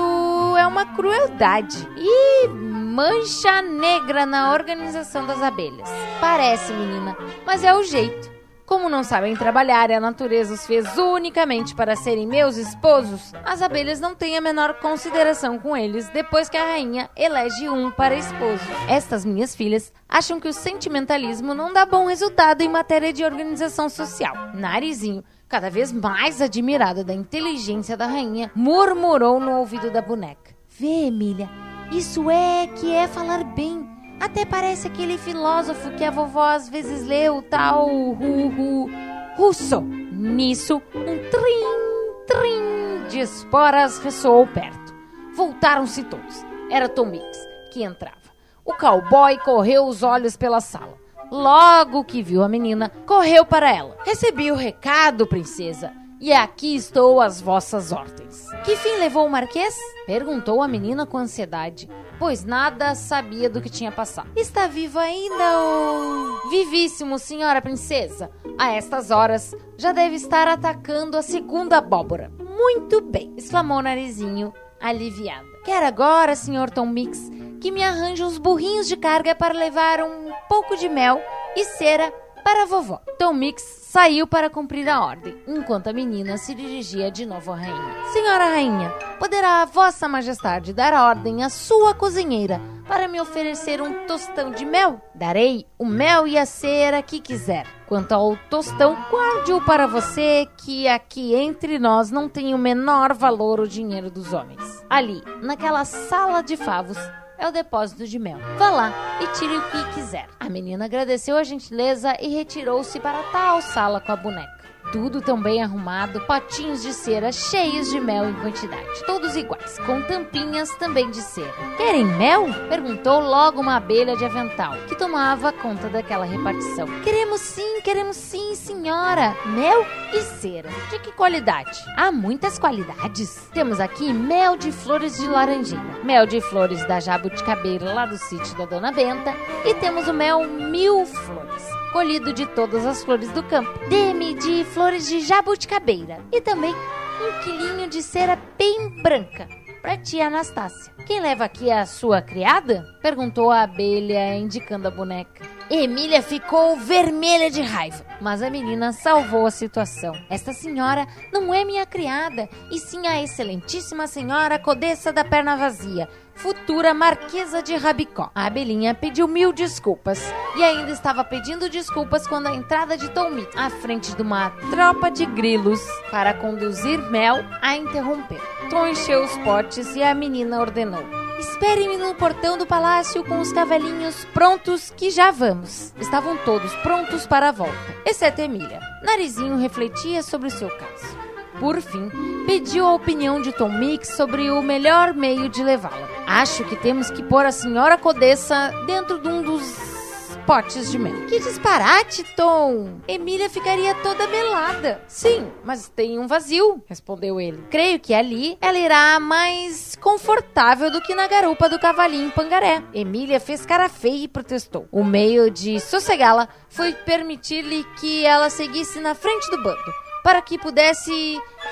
é 0.58 0.66
uma 0.66 0.86
crueldade. 0.96 1.88
E 1.98 2.48
mancha 2.48 3.62
negra 3.62 4.26
na 4.26 4.54
organização 4.54 5.26
das 5.26 5.42
abelhas. 5.42 5.90
Parece, 6.22 6.72
menina, 6.72 7.18
mas 7.46 7.64
é 7.64 7.74
o 7.76 7.84
jeito. 7.84 8.37
Como 8.68 8.90
não 8.90 9.02
sabem 9.02 9.34
trabalhar 9.34 9.90
e 9.90 9.94
a 9.94 10.00
natureza 10.00 10.54
os 10.54 10.68
fez 10.68 10.98
unicamente 10.98 11.74
para 11.74 11.96
serem 11.96 12.28
meus 12.28 12.58
esposos, 12.58 13.32
as 13.46 13.62
abelhas 13.62 14.02
não 14.02 14.14
têm 14.14 14.38
a 14.38 14.42
menor 14.42 14.74
consideração 14.82 15.58
com 15.58 15.76
eles 15.76 16.10
depois 16.10 16.50
que 16.50 16.58
a 16.58 16.66
rainha 16.66 17.10
elege 17.16 17.70
um 17.70 17.90
para 17.90 18.18
esposo. 18.18 18.66
Estas 18.90 19.24
minhas 19.24 19.56
filhas 19.56 19.94
acham 20.10 20.38
que 20.38 20.50
o 20.50 20.54
sentimentalismo 20.54 21.54
não 21.54 21.72
dá 21.72 21.86
bom 21.86 22.08
resultado 22.08 22.60
em 22.62 22.68
matéria 22.68 23.14
de 23.14 23.24
organização 23.24 23.88
social. 23.88 24.36
Narizinho, 24.54 25.24
cada 25.48 25.70
vez 25.70 25.94
mais 25.94 26.42
admirada 26.42 27.06
da 27.06 27.14
inteligência 27.14 27.96
da 27.96 28.06
rainha, 28.06 28.52
murmurou 28.54 29.40
no 29.40 29.60
ouvido 29.60 29.90
da 29.90 30.02
boneca: 30.02 30.54
Vê, 30.68 31.06
Emília, 31.08 31.50
isso 31.90 32.30
é 32.30 32.68
que 32.68 32.94
é 32.94 33.08
falar 33.08 33.46
bem. 33.46 33.97
Até 34.20 34.46
parece 34.46 34.88
aquele 34.88 35.18
filósofo 35.18 35.92
que 35.92 36.04
a 36.04 36.12
vovó 36.12 36.44
às 36.44 36.68
vezes 36.68 37.06
lê, 37.06 37.30
o 37.30 37.42
tal 37.42 37.88
Ru, 37.88 38.48
Ru, 38.50 38.90
Russo. 39.36 39.82
Nisso, 39.82 40.82
um 40.96 41.30
trim, 41.30 42.26
trim 42.26 43.08
de 43.10 43.20
esporas 43.20 44.00
ressoou 44.00 44.48
perto. 44.48 44.94
Voltaram-se 45.36 46.04
todos. 46.04 46.44
Era 46.70 46.90
Tom 46.90 47.06
Mix 47.06 47.38
que 47.72 47.84
entrava. 47.84 48.18
O 48.66 48.74
cowboy 48.74 49.38
correu 49.38 49.86
os 49.86 50.04
olhos 50.04 50.36
pela 50.36 50.60
sala. 50.60 50.98
Logo 51.32 52.04
que 52.04 52.24
viu 52.24 52.42
a 52.42 52.50
menina, 52.50 52.90
correu 53.06 53.46
para 53.46 53.74
ela. 53.74 53.98
Recebi 54.06 54.52
o 54.52 54.56
recado, 54.56 55.28
princesa. 55.28 55.94
E 56.20 56.34
aqui 56.34 56.76
estou 56.76 57.22
às 57.22 57.40
vossas 57.40 57.92
ordens. 57.92 58.46
Que 58.64 58.76
fim 58.76 58.98
levou 58.98 59.26
o 59.26 59.30
Marquês? 59.30 59.76
Perguntou 60.06 60.62
a 60.62 60.68
menina 60.68 61.06
com 61.06 61.18
ansiedade, 61.18 61.90
pois 62.18 62.44
nada 62.44 62.96
sabia 62.96 63.50
do 63.50 63.62
que 63.62 63.70
tinha 63.70 63.92
passado. 63.92 64.30
Está 64.36 64.68
vivo 64.68 65.00
ainda 65.00 65.60
ou. 65.60 66.50
Vivíssimo, 66.50 67.20
senhora 67.20 67.62
princesa. 67.62 68.32
A 68.58 68.72
estas 68.72 69.12
horas 69.12 69.56
já 69.78 69.92
deve 69.92 70.16
estar 70.16 70.48
atacando 70.48 71.18
a 71.18 71.22
segunda 71.22 71.78
abóbora. 71.78 72.32
Muito 72.40 73.02
bem, 73.02 73.34
exclamou 73.38 73.78
o 73.78 73.84
narizinho, 73.84 74.54
aliviada. 74.82 75.46
Quer 75.64 75.84
agora, 75.84 76.36
senhor 76.36 76.70
Tom 76.72 76.88
Mix, 76.88 77.30
que 77.62 77.72
me 77.72 77.84
arranje 77.84 78.24
uns 78.24 78.38
burrinhos 78.38 78.88
de 78.88 78.96
carga 78.96 79.36
para 79.36 79.54
levar 79.54 80.02
um 80.02 80.32
pouco 80.50 80.76
de 80.76 80.90
mel 80.90 81.22
e 81.56 81.66
cera 81.66 82.12
para 82.44 82.64
a 82.64 82.66
vovó. 82.66 83.02
Tom 83.20 83.34
Mix 83.34 83.62
saiu 83.98 84.28
para 84.28 84.48
cumprir 84.48 84.88
a 84.88 85.04
ordem, 85.04 85.36
enquanto 85.48 85.88
a 85.88 85.94
menina 85.94 86.38
se 86.38 86.54
dirigia 86.54 87.10
de 87.10 87.26
novo 87.26 87.52
à 87.52 87.56
rainha. 87.56 87.96
Senhora 88.14 88.46
rainha, 88.46 88.92
poderá 89.18 89.66
vossa 89.66 90.08
majestade 90.08 90.72
dar 90.72 90.94
ordem 90.94 91.44
à 91.44 91.50
sua 91.50 91.96
cozinheira 91.96 92.62
para 92.88 93.08
me 93.08 93.20
oferecer 93.20 93.82
um 93.82 94.06
tostão 94.06 94.52
de 94.52 94.64
mel? 94.66 95.02
Darei 95.16 95.66
o 95.80 95.86
mel 95.86 96.28
e 96.28 96.38
a 96.38 96.46
cera 96.46 97.02
que 97.02 97.20
quiser. 97.20 97.66
Quanto 97.88 98.12
ao 98.12 98.38
tostão, 98.52 98.96
guarde-o 99.10 99.66
para 99.66 99.88
você, 99.88 100.48
que 100.58 100.88
aqui 100.88 101.34
entre 101.34 101.80
nós 101.80 102.12
não 102.12 102.30
tem 102.30 102.54
o 102.54 102.58
menor 102.58 103.16
valor 103.16 103.60
o 103.60 103.68
dinheiro 103.68 104.12
dos 104.12 104.32
homens. 104.32 104.86
Ali, 104.88 105.24
naquela 105.42 105.84
sala 105.86 106.44
de 106.44 106.56
favos, 106.56 107.00
é 107.38 107.48
o 107.48 107.52
depósito 107.52 108.08
de 108.08 108.20
mel. 108.20 108.40
Vá 108.58 108.70
lá 108.70 108.94
e 109.22 109.28
tire 109.38 109.56
o 109.56 109.62
que 109.70 109.94
quiser. 109.94 110.28
A 110.40 110.50
menina 110.50 110.86
agradeceu 110.86 111.38
a 111.38 111.44
gentileza 111.44 112.16
e 112.22 112.30
retirou-se 112.30 113.00
para 113.00 113.24
tal 113.32 113.62
sala 113.62 114.00
com 114.00 114.12
a 114.12 114.16
boneca. 114.16 114.57
Tudo 114.92 115.22
tão 115.22 115.42
bem 115.42 115.62
arrumado, 115.62 116.22
potinhos 116.22 116.82
de 116.82 116.94
cera 116.94 117.32
cheios 117.32 117.90
de 117.90 118.00
mel 118.00 118.30
em 118.30 118.34
quantidade, 118.34 119.06
todos 119.06 119.36
iguais, 119.36 119.78
com 119.80 120.02
tampinhas 120.04 120.70
também 120.78 121.10
de 121.12 121.22
cera. 121.22 121.54
Querem 121.76 122.06
mel? 122.06 122.48
perguntou 122.70 123.20
logo 123.20 123.60
uma 123.60 123.76
abelha 123.76 124.16
de 124.16 124.24
avental, 124.24 124.74
que 124.88 124.96
tomava 124.96 125.52
conta 125.52 125.90
daquela 125.90 126.26
repartição. 126.26 126.88
Queremos 127.04 127.42
sim, 127.42 127.82
queremos 127.82 128.16
sim, 128.16 128.56
senhora. 128.56 129.36
Mel 129.48 129.86
e 130.14 130.22
cera. 130.22 130.70
De 130.90 131.00
que 131.00 131.12
qualidade? 131.12 131.78
Há 131.98 132.12
muitas 132.12 132.58
qualidades. 132.58 133.50
Temos 133.54 133.80
aqui 133.80 134.14
mel 134.14 134.56
de 134.56 134.72
flores 134.72 135.18
de 135.18 135.28
laranjeira, 135.28 135.84
mel 136.04 136.26
de 136.26 136.40
flores 136.40 136.86
da 136.88 137.00
jabuticabeira 137.00 137.94
lá 137.94 138.06
do 138.06 138.18
sítio 138.18 138.58
da 138.58 138.66
Dona 138.66 138.92
Benta 138.92 139.34
e 139.66 139.74
temos 139.76 140.08
o 140.08 140.14
mel 140.14 140.46
mil 140.46 141.06
flores 141.06 141.77
colhido 141.92 142.34
de 142.34 142.46
todas 142.46 142.86
as 142.86 143.04
flores 143.04 143.32
do 143.32 143.44
campo. 143.44 143.80
Dê-me 143.90 144.34
de 144.36 144.64
flores 144.66 145.08
de 145.08 145.22
jabuticabeira 145.22 146.20
e 146.32 146.42
também 146.42 146.74
um 146.74 147.44
quilinho 147.44 147.90
de 147.90 148.02
cera 148.02 148.38
bem 148.58 148.90
branca 149.02 149.48
para 149.82 149.98
tia 149.98 150.28
Anastácia. 150.28 150.94
Quem 151.06 151.22
leva 151.22 151.46
aqui 151.46 151.70
é 151.70 151.80
a 151.80 151.86
sua 151.86 152.22
criada? 152.22 152.86
Perguntou 153.02 153.50
a 153.50 153.62
abelha, 153.62 154.36
indicando 154.36 154.88
a 154.88 154.92
boneca. 154.92 155.46
Emília 155.70 156.22
ficou 156.22 156.76
vermelha 156.76 157.50
de 157.50 157.62
raiva, 157.62 158.06
mas 158.20 158.42
a 158.42 158.50
menina 158.50 158.92
salvou 158.92 159.46
a 159.46 159.52
situação. 159.52 160.14
Esta 160.30 160.52
senhora 160.52 161.08
não 161.32 161.54
é 161.54 161.64
minha 161.64 161.86
criada, 161.86 162.50
e 162.70 162.80
sim 162.80 163.08
a 163.08 163.22
excelentíssima 163.24 164.08
senhora 164.08 164.60
Codessa 164.60 165.14
da 165.14 165.24
Perna 165.24 165.56
Vazia, 165.56 166.10
futura 166.38 166.94
Marquesa 166.94 167.62
de 167.62 167.76
Rabicó. 167.76 168.32
A 168.34 168.46
abelhinha 168.46 168.94
pediu 168.94 169.28
mil 169.28 169.52
desculpas 169.52 170.22
e 170.56 170.64
ainda 170.64 170.92
estava 170.92 171.24
pedindo 171.24 171.70
desculpas 171.70 172.28
quando 172.28 172.48
a 172.48 172.56
entrada 172.56 172.96
de 172.98 173.10
Tommy, 173.10 173.48
à 173.56 173.70
frente 173.70 174.16
de 174.16 174.22
uma 174.22 174.52
tropa 174.70 175.10
de 175.10 175.26
grilos 175.26 175.82
para 176.12 176.34
conduzir 176.34 177.00
Mel, 177.12 177.44
a 177.62 177.76
interrompeu. 177.76 178.40
Tom 178.70 178.88
encheu 178.88 179.24
os 179.24 179.38
potes 179.40 179.96
e 179.96 180.04
a 180.04 180.14
menina 180.14 180.60
ordenou: 180.62 181.04
Espere-me 181.40 181.98
no 181.98 182.14
portão 182.16 182.58
do 182.58 182.66
palácio 182.66 183.24
com 183.24 183.40
os 183.40 183.52
cavalinhos 183.52 184.26
prontos 184.26 184.94
que 184.96 185.10
já 185.10 185.32
vamos. 185.32 185.94
Estavam 186.00 186.38
todos 186.38 186.74
prontos 186.78 187.26
para 187.26 187.50
a 187.50 187.52
volta, 187.52 187.76
exceto 188.06 188.42
Emília. 188.42 188.80
Narizinho 189.04 189.58
refletia 189.58 190.22
sobre 190.22 190.48
o 190.48 190.52
seu 190.52 190.70
caso. 190.70 191.27
Por 191.60 191.82
fim, 191.82 192.12
pediu 192.46 192.86
a 192.86 192.94
opinião 192.94 193.42
de 193.42 193.52
Tom 193.52 193.70
Mix 193.70 194.10
sobre 194.10 194.50
o 194.52 194.62
melhor 194.62 195.14
meio 195.14 195.50
de 195.50 195.64
levá-la. 195.64 196.08
Acho 196.28 196.64
que 196.66 196.76
temos 196.76 197.10
que 197.10 197.24
pôr 197.24 197.46
a 197.46 197.52
senhora 197.52 197.98
Codessa 197.98 198.72
dentro 198.86 199.20
de 199.20 199.28
um 199.28 199.42
dos 199.42 199.98
potes 200.46 200.90
de 200.90 200.98
mel. 200.98 201.26
Que 201.28 201.40
disparate, 201.40 202.24
Tom! 202.36 203.02
Emília 203.06 203.50
ficaria 203.50 203.94
toda 203.96 204.28
melada. 204.28 205.02
Sim, 205.06 205.52
mas 205.64 205.90
tem 205.90 206.18
um 206.18 206.26
vazio, 206.26 206.82
respondeu 206.88 207.42
ele. 207.42 207.62
Creio 207.70 208.00
que 208.00 208.14
ali 208.14 208.58
ela 208.62 208.78
irá 208.78 209.20
mais 209.20 209.98
confortável 210.00 210.90
do 210.90 211.02
que 211.02 211.14
na 211.14 211.28
garupa 211.28 211.68
do 211.68 211.78
cavalinho 211.78 212.32
pangaré. 212.32 212.82
Emília 212.94 213.42
fez 213.42 213.66
cara 213.66 213.90
feia 213.90 214.24
e 214.24 214.28
protestou. 214.28 214.88
O 214.90 215.04
meio 215.04 215.52
de 215.52 215.82
sossegá-la 215.82 216.48
foi 216.70 216.94
permitir-lhe 216.94 217.84
que 218.00 218.26
ela 218.26 218.50
seguisse 218.50 219.02
na 219.02 219.14
frente 219.14 219.52
do 219.52 219.62
bando 219.62 220.07
para 220.28 220.42
que 220.42 220.58
pudesse 220.58 221.10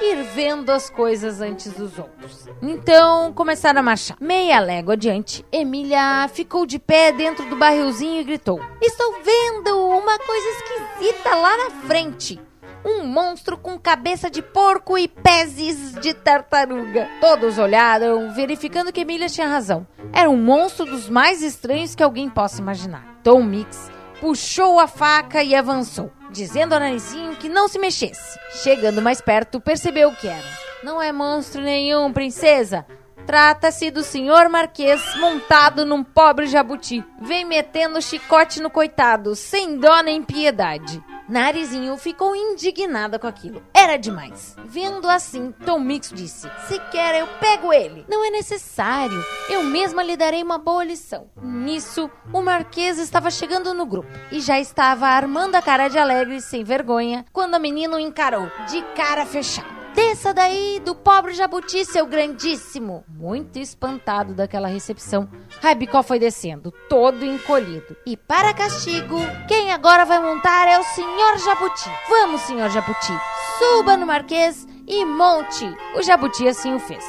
ir 0.01 0.23
vendo 0.33 0.69
as 0.69 0.89
coisas 0.89 1.41
antes 1.41 1.73
dos 1.73 1.99
outros. 1.99 2.47
Então 2.61 3.33
começaram 3.33 3.81
a 3.81 3.83
marchar. 3.83 4.15
Meia 4.17 4.61
légua 4.61 4.93
adiante, 4.93 5.45
Emília 5.51 6.25
ficou 6.29 6.65
de 6.65 6.79
pé 6.79 7.11
dentro 7.11 7.45
do 7.49 7.57
barrilzinho 7.57 8.21
e 8.21 8.23
gritou: 8.23 8.61
Estou 8.81 9.11
vendo 9.21 9.77
uma 9.89 10.17
coisa 10.19 10.47
esquisita 10.47 11.35
lá 11.35 11.57
na 11.57 11.69
frente 11.85 12.39
um 12.85 13.05
monstro 13.05 13.57
com 13.57 13.77
cabeça 13.77 14.29
de 14.29 14.41
porco 14.41 14.97
e 14.97 15.09
pezes 15.09 15.93
de 15.95 16.13
tartaruga. 16.13 17.09
Todos 17.19 17.57
olharam, 17.57 18.31
verificando 18.33 18.93
que 18.93 19.01
Emília 19.01 19.27
tinha 19.27 19.49
razão. 19.49 19.85
Era 20.13 20.29
um 20.29 20.37
monstro 20.37 20.85
dos 20.85 21.09
mais 21.09 21.41
estranhos 21.41 21.93
que 21.93 22.03
alguém 22.03 22.29
possa 22.29 22.61
imaginar. 22.61 23.19
Tom 23.21 23.43
Mix 23.43 23.91
puxou 24.21 24.79
a 24.79 24.87
faca 24.87 25.43
e 25.43 25.53
avançou 25.53 26.09
dizendo 26.35 26.73
ao 26.73 26.79
narizinho 26.81 27.37
que 27.37 27.47
não 27.47 27.67
se 27.69 27.79
mexesse. 27.79 28.37
Chegando 28.61 29.01
mais 29.01 29.21
perto, 29.21 29.61
percebeu 29.61 30.09
o 30.09 30.15
que 30.15 30.27
era. 30.27 30.65
Não 30.83 31.01
é 31.01 31.11
monstro 31.11 31.61
nenhum, 31.61 32.11
princesa. 32.11 32.85
Trata-se 33.25 33.89
do 33.89 34.03
senhor 34.03 34.49
Marquês 34.49 35.01
montado 35.15 35.85
num 35.85 36.03
pobre 36.03 36.45
jabuti. 36.45 37.03
Vem 37.21 37.45
metendo 37.45 38.01
chicote 38.01 38.61
no 38.61 38.69
coitado, 38.69 39.33
sem 39.33 39.79
dó 39.79 40.01
nem 40.01 40.21
piedade. 40.21 41.01
Narizinho 41.27 41.97
ficou 41.97 42.35
indignada 42.35 43.17
com 43.17 43.27
aquilo. 43.27 43.63
Era 43.73 43.97
demais. 43.97 44.55
Vendo 44.65 45.09
assim, 45.09 45.53
Tom 45.65 45.79
Mix 45.79 46.11
disse: 46.13 46.49
Se 46.67 46.79
quer, 46.91 47.19
eu 47.19 47.27
pego 47.39 47.73
ele. 47.73 48.05
Não 48.07 48.25
é 48.25 48.29
necessário. 48.29 49.23
Eu 49.49 49.63
mesma 49.63 50.03
lhe 50.03 50.15
darei 50.15 50.43
uma 50.43 50.57
boa 50.57 50.83
lição. 50.83 51.29
Nisso, 51.41 52.09
o 52.31 52.41
Marquês 52.41 52.99
estava 52.99 53.31
chegando 53.31 53.73
no 53.73 53.85
grupo 53.85 54.09
e 54.31 54.39
já 54.39 54.59
estava 54.59 55.07
armando 55.07 55.55
a 55.55 55.61
cara 55.61 55.87
de 55.87 55.97
alegre 55.97 56.39
sem 56.41 56.63
vergonha 56.63 57.25
quando 57.33 57.55
a 57.55 57.59
menina 57.59 57.97
o 57.97 57.99
encarou, 57.99 58.49
de 58.69 58.81
cara 58.95 59.25
fechada. 59.25 59.74
Desça 59.95 60.33
daí 60.33 60.81
do 60.83 60.93
pobre 60.93 61.33
jabuti, 61.33 61.85
seu 61.85 62.05
grandíssimo! 62.05 63.05
Muito 63.07 63.57
espantado 63.57 64.33
daquela 64.33 64.67
recepção, 64.67 65.29
Rabicó 65.61 66.03
foi 66.03 66.19
descendo, 66.19 66.73
todo 66.89 67.23
encolhido. 67.23 67.95
E 68.05 68.17
para 68.17 68.53
castigo, 68.53 69.17
quem 69.47 69.71
agora 69.71 70.03
vai 70.03 70.19
montar 70.19 70.67
é 70.67 70.77
o 70.77 70.83
senhor 70.83 71.37
jabuti. 71.37 71.89
Vamos, 72.09 72.41
senhor 72.41 72.69
jabuti, 72.71 73.13
suba 73.57 73.95
no 73.95 74.05
marquês 74.05 74.67
e 74.85 75.05
monte. 75.05 75.65
O 75.95 76.03
jabuti 76.03 76.45
assim 76.45 76.75
o 76.75 76.79
fez. 76.79 77.05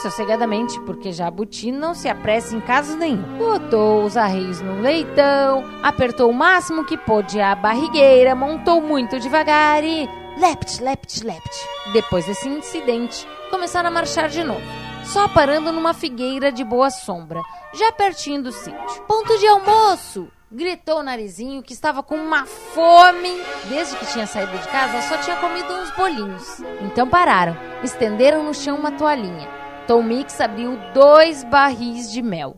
Sossegadamente, 0.00 0.78
porque 0.82 1.10
jabuti 1.10 1.72
não 1.72 1.94
se 1.94 2.08
apressa 2.08 2.54
em 2.54 2.60
caso 2.60 2.96
nenhum. 2.96 3.38
Botou 3.38 4.04
os 4.04 4.16
arreios 4.16 4.60
no 4.60 4.80
leitão, 4.80 5.64
apertou 5.82 6.30
o 6.30 6.34
máximo 6.34 6.84
que 6.84 6.96
pôde 6.96 7.40
a 7.40 7.54
barrigueira, 7.54 8.34
montou 8.34 8.80
muito 8.82 9.18
devagar 9.18 9.82
e 9.82 10.08
Lept, 10.38 10.80
lept, 10.80 11.24
lept. 11.24 11.68
Depois 11.92 12.24
desse 12.24 12.48
incidente, 12.48 13.26
começaram 13.50 13.88
a 13.88 13.90
marchar 13.90 14.28
de 14.28 14.44
novo, 14.44 14.62
só 15.04 15.26
parando 15.26 15.72
numa 15.72 15.92
figueira 15.92 16.52
de 16.52 16.62
boa 16.62 16.90
sombra, 16.90 17.42
já 17.74 17.90
pertinho 17.90 18.44
do 18.44 18.52
sítio. 18.52 19.02
Ponto 19.08 19.36
de 19.36 19.48
almoço! 19.48 20.28
Gritou 20.48 21.00
o 21.00 21.02
narizinho 21.02 21.60
que 21.60 21.72
estava 21.72 22.04
com 22.04 22.14
uma 22.14 22.46
fome. 22.46 23.32
Desde 23.68 23.96
que 23.96 24.06
tinha 24.06 24.28
saído 24.28 24.56
de 24.56 24.68
casa, 24.68 25.02
só 25.08 25.18
tinha 25.18 25.36
comido 25.38 25.74
uns 25.74 25.90
bolinhos. 25.96 26.60
Então 26.82 27.08
pararam, 27.08 27.56
estenderam 27.82 28.44
no 28.44 28.54
chão 28.54 28.76
uma 28.76 28.92
toalhinha. 28.92 29.48
Tom 29.88 30.04
Mix 30.04 30.40
abriu 30.40 30.78
dois 30.94 31.42
barris 31.42 32.12
de 32.12 32.22
mel. 32.22 32.56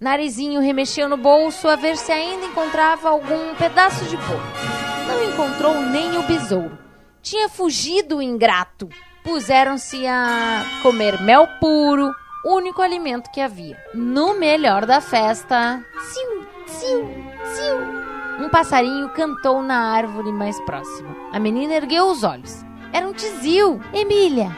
Narizinho 0.00 0.62
remexeu 0.62 1.10
no 1.10 1.18
bolso 1.18 1.68
a 1.68 1.76
ver 1.76 1.98
se 1.98 2.10
ainda 2.10 2.46
encontrava 2.46 3.10
algum 3.10 3.54
pedaço 3.54 4.06
de 4.06 4.16
bolo. 4.16 4.40
Não 5.06 5.24
encontrou 5.24 5.78
nem 5.78 6.16
o 6.16 6.22
besouro 6.22 6.87
tinha 7.28 7.48
fugido 7.48 8.22
ingrato. 8.22 8.88
Puseram-se 9.22 10.06
a 10.06 10.64
comer 10.82 11.20
mel 11.20 11.46
puro, 11.60 12.10
único 12.44 12.80
alimento 12.80 13.30
que 13.30 13.40
havia. 13.40 13.76
No 13.94 14.38
melhor 14.38 14.86
da 14.86 15.00
festa, 15.00 15.84
tsiu, 16.08 16.46
tsiu, 16.66 17.08
tsiu, 17.52 18.44
um 18.44 18.48
passarinho 18.48 19.10
cantou 19.10 19.62
na 19.62 19.92
árvore 19.92 20.32
mais 20.32 20.58
próxima. 20.60 21.14
A 21.32 21.38
menina 21.38 21.74
ergueu 21.74 22.06
os 22.06 22.22
olhos. 22.24 22.64
Era 22.92 23.06
um 23.06 23.12
tizil. 23.12 23.78
Emília, 23.92 24.50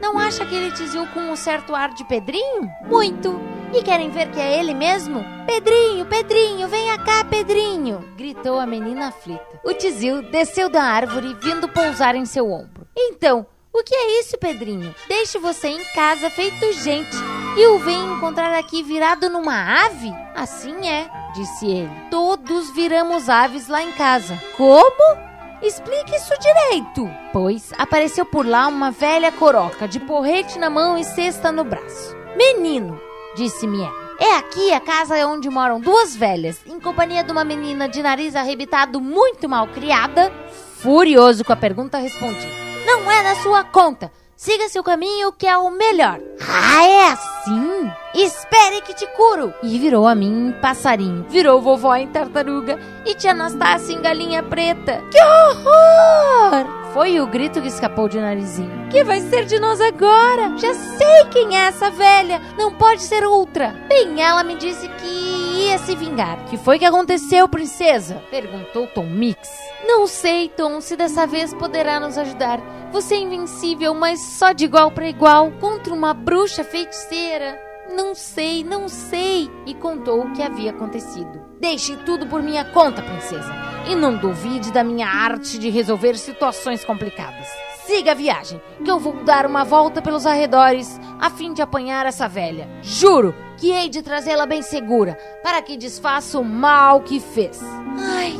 não 0.00 0.18
acha 0.18 0.44
aquele 0.44 0.70
tizil 0.70 1.06
com 1.08 1.20
um 1.20 1.36
certo 1.36 1.74
ar 1.74 1.92
de 1.92 2.04
Pedrinho? 2.04 2.70
Muito. 2.86 3.38
E 3.74 3.82
querem 3.82 4.08
ver 4.08 4.30
que 4.30 4.40
é 4.40 4.60
ele 4.60 4.72
mesmo? 4.72 5.24
Pedrinho, 5.44 6.06
Pedrinho, 6.06 6.68
venha 6.68 6.96
cá, 6.96 7.24
Pedrinho! 7.24 8.04
gritou 8.16 8.60
a 8.60 8.64
menina 8.64 9.08
aflita. 9.08 9.60
O 9.64 9.74
tizil 9.74 10.22
desceu 10.30 10.68
da 10.68 10.80
árvore, 10.80 11.36
vindo 11.42 11.68
pousar 11.68 12.14
em 12.14 12.24
seu 12.24 12.48
ombro. 12.52 12.86
Então, 12.96 13.44
o 13.72 13.82
que 13.82 13.92
é 13.92 14.20
isso, 14.20 14.38
Pedrinho? 14.38 14.94
Deixe 15.08 15.40
você 15.40 15.66
em 15.66 15.84
casa 15.92 16.30
feito 16.30 16.72
gente 16.74 17.16
e 17.56 17.66
o 17.66 17.80
vem 17.80 18.12
encontrar 18.12 18.56
aqui 18.56 18.80
virado 18.80 19.28
numa 19.28 19.84
ave? 19.86 20.14
Assim 20.36 20.88
é, 20.88 21.10
disse 21.34 21.66
ele. 21.66 21.90
Todos 22.12 22.70
viramos 22.70 23.28
aves 23.28 23.66
lá 23.66 23.82
em 23.82 23.90
casa. 23.90 24.40
Como? 24.56 25.18
Explique 25.60 26.14
isso 26.14 26.32
direito. 26.38 27.10
Pois 27.32 27.72
apareceu 27.76 28.24
por 28.24 28.46
lá 28.46 28.68
uma 28.68 28.92
velha 28.92 29.32
coroca 29.32 29.88
de 29.88 29.98
porrete 29.98 30.60
na 30.60 30.70
mão 30.70 30.96
e 30.96 31.02
cesta 31.02 31.50
no 31.50 31.64
braço. 31.64 32.14
Menino, 32.36 33.00
disse 33.34 33.66
Miel. 33.66 33.92
É 34.18 34.36
aqui 34.36 34.72
a 34.72 34.80
casa 34.80 35.26
onde 35.26 35.50
moram 35.50 35.80
duas 35.80 36.14
velhas, 36.14 36.60
em 36.66 36.78
companhia 36.78 37.24
de 37.24 37.32
uma 37.32 37.44
menina 37.44 37.88
de 37.88 38.02
nariz 38.02 38.36
arrebitado 38.36 39.00
muito 39.00 39.48
mal 39.48 39.66
criada. 39.68 40.32
Furioso 40.76 41.44
com 41.44 41.52
a 41.52 41.56
pergunta, 41.56 41.98
respondi: 41.98 42.46
Não 42.86 43.10
é 43.10 43.22
da 43.22 43.34
sua 43.42 43.64
conta. 43.64 44.12
Siga 44.36 44.68
seu 44.68 44.82
caminho 44.82 45.32
que 45.32 45.46
é 45.46 45.56
o 45.56 45.70
melhor. 45.70 46.20
Ah, 46.40 46.86
é 46.86 47.33
assim? 47.44 47.92
Espere 48.14 48.80
que 48.82 48.94
te 48.94 49.06
curo. 49.08 49.52
E 49.62 49.78
virou 49.78 50.06
a 50.06 50.14
mim 50.14 50.48
em 50.48 50.52
passarinho. 50.52 51.26
Virou 51.28 51.60
vovó 51.60 51.94
em 51.94 52.08
tartaruga. 52.08 52.78
E 53.04 53.14
tia 53.14 53.32
Anastácia 53.32 53.92
em 53.92 54.00
galinha 54.00 54.42
preta. 54.42 55.02
Que 55.10 55.20
horror! 55.22 56.66
Foi 56.92 57.20
o 57.20 57.26
grito 57.26 57.60
que 57.60 57.68
escapou 57.68 58.08
de 58.08 58.20
narizinho. 58.20 58.88
Que 58.88 59.02
vai 59.02 59.20
ser 59.20 59.44
de 59.44 59.58
nós 59.58 59.80
agora? 59.80 60.56
Já 60.56 60.72
sei 60.74 61.24
quem 61.30 61.56
é 61.56 61.66
essa 61.66 61.90
velha. 61.90 62.40
Não 62.56 62.72
pode 62.72 63.02
ser 63.02 63.24
outra. 63.24 63.74
Bem, 63.88 64.22
ela 64.22 64.44
me 64.44 64.54
disse 64.54 64.88
que 64.88 65.33
ia 65.54 65.78
se 65.78 65.94
vingar. 65.94 66.44
Que 66.46 66.56
foi 66.56 66.78
que 66.78 66.84
aconteceu, 66.84 67.48
princesa? 67.48 68.22
Perguntou 68.30 68.86
Tom 68.88 69.06
Mix. 69.06 69.48
Não 69.86 70.06
sei, 70.06 70.48
Tom, 70.48 70.80
se 70.80 70.96
dessa 70.96 71.26
vez 71.26 71.54
poderá 71.54 72.00
nos 72.00 72.18
ajudar. 72.18 72.60
Você 72.92 73.14
é 73.14 73.18
invencível, 73.18 73.94
mas 73.94 74.20
só 74.20 74.52
de 74.52 74.64
igual 74.64 74.90
para 74.90 75.08
igual 75.08 75.50
contra 75.52 75.92
uma 75.92 76.14
bruxa 76.14 76.64
feiticeira. 76.64 77.58
Não 77.94 78.14
sei, 78.14 78.64
não 78.64 78.88
sei. 78.88 79.50
E 79.66 79.74
contou 79.74 80.22
o 80.22 80.32
que 80.32 80.42
havia 80.42 80.70
acontecido. 80.70 81.42
Deixe 81.60 81.96
tudo 81.98 82.26
por 82.26 82.42
minha 82.42 82.64
conta, 82.64 83.02
princesa. 83.02 83.52
E 83.88 83.94
não 83.94 84.16
duvide 84.16 84.72
da 84.72 84.82
minha 84.82 85.06
arte 85.06 85.58
de 85.58 85.70
resolver 85.70 86.16
situações 86.16 86.84
complicadas. 86.84 87.48
Siga 87.86 88.12
a 88.12 88.14
viagem, 88.14 88.62
que 88.82 88.90
eu 88.90 88.98
vou 88.98 89.12
dar 89.24 89.44
uma 89.44 89.62
volta 89.62 90.00
pelos 90.00 90.24
arredores 90.24 90.98
a 91.20 91.28
fim 91.28 91.52
de 91.52 91.60
apanhar 91.60 92.06
essa 92.06 92.26
velha. 92.26 92.66
Juro 92.80 93.34
que 93.58 93.70
hei 93.70 93.90
de 93.90 94.00
trazê-la 94.00 94.46
bem 94.46 94.62
segura, 94.62 95.18
para 95.42 95.60
que 95.60 95.76
desfaça 95.76 96.38
o 96.38 96.44
mal 96.44 97.02
que 97.02 97.20
fez. 97.20 97.62
Ai, 97.98 98.38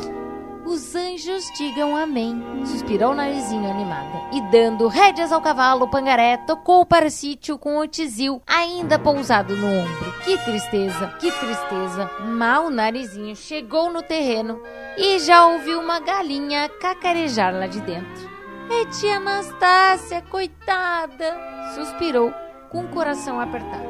os 0.65 0.95
anjos 0.95 1.45
digam 1.55 1.95
amém, 1.95 2.43
suspirou 2.65 3.11
o 3.11 3.15
narizinho 3.15 3.69
animada. 3.69 4.29
E 4.33 4.41
dando 4.49 4.87
rédeas 4.87 5.31
ao 5.31 5.41
cavalo, 5.41 5.85
o 5.85 5.89
pangaré 5.91 6.37
tocou 6.37 6.83
para 6.83 7.05
o 7.05 7.11
sítio 7.11 7.55
com 7.59 7.77
o 7.77 7.87
tizil 7.87 8.41
ainda 8.47 8.97
pousado 8.97 9.55
no 9.55 9.67
ombro. 9.67 10.13
Que 10.23 10.39
tristeza, 10.39 11.13
que 11.19 11.31
tristeza. 11.31 12.09
Mal 12.25 12.65
o 12.65 12.71
narizinho 12.71 13.35
chegou 13.35 13.93
no 13.93 14.01
terreno 14.01 14.59
e 14.97 15.19
já 15.19 15.45
ouviu 15.45 15.79
uma 15.79 15.99
galinha 15.99 16.67
cacarejar 16.67 17.53
lá 17.53 17.67
de 17.67 17.79
dentro. 17.81 18.34
É 18.69 18.85
tia 18.85 19.17
Anastácia, 19.17 20.21
coitada! 20.23 21.37
Suspirou 21.75 22.33
com 22.69 22.83
o 22.83 22.87
coração 22.87 23.39
apertado. 23.39 23.87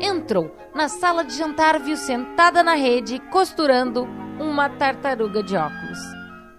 Entrou 0.00 0.54
na 0.74 0.88
sala 0.88 1.24
de 1.24 1.34
jantar, 1.34 1.78
viu 1.78 1.96
sentada 1.96 2.62
na 2.62 2.74
rede, 2.74 3.20
costurando 3.30 4.04
uma 4.40 4.68
tartaruga 4.68 5.42
de 5.42 5.56
óculos. 5.56 5.98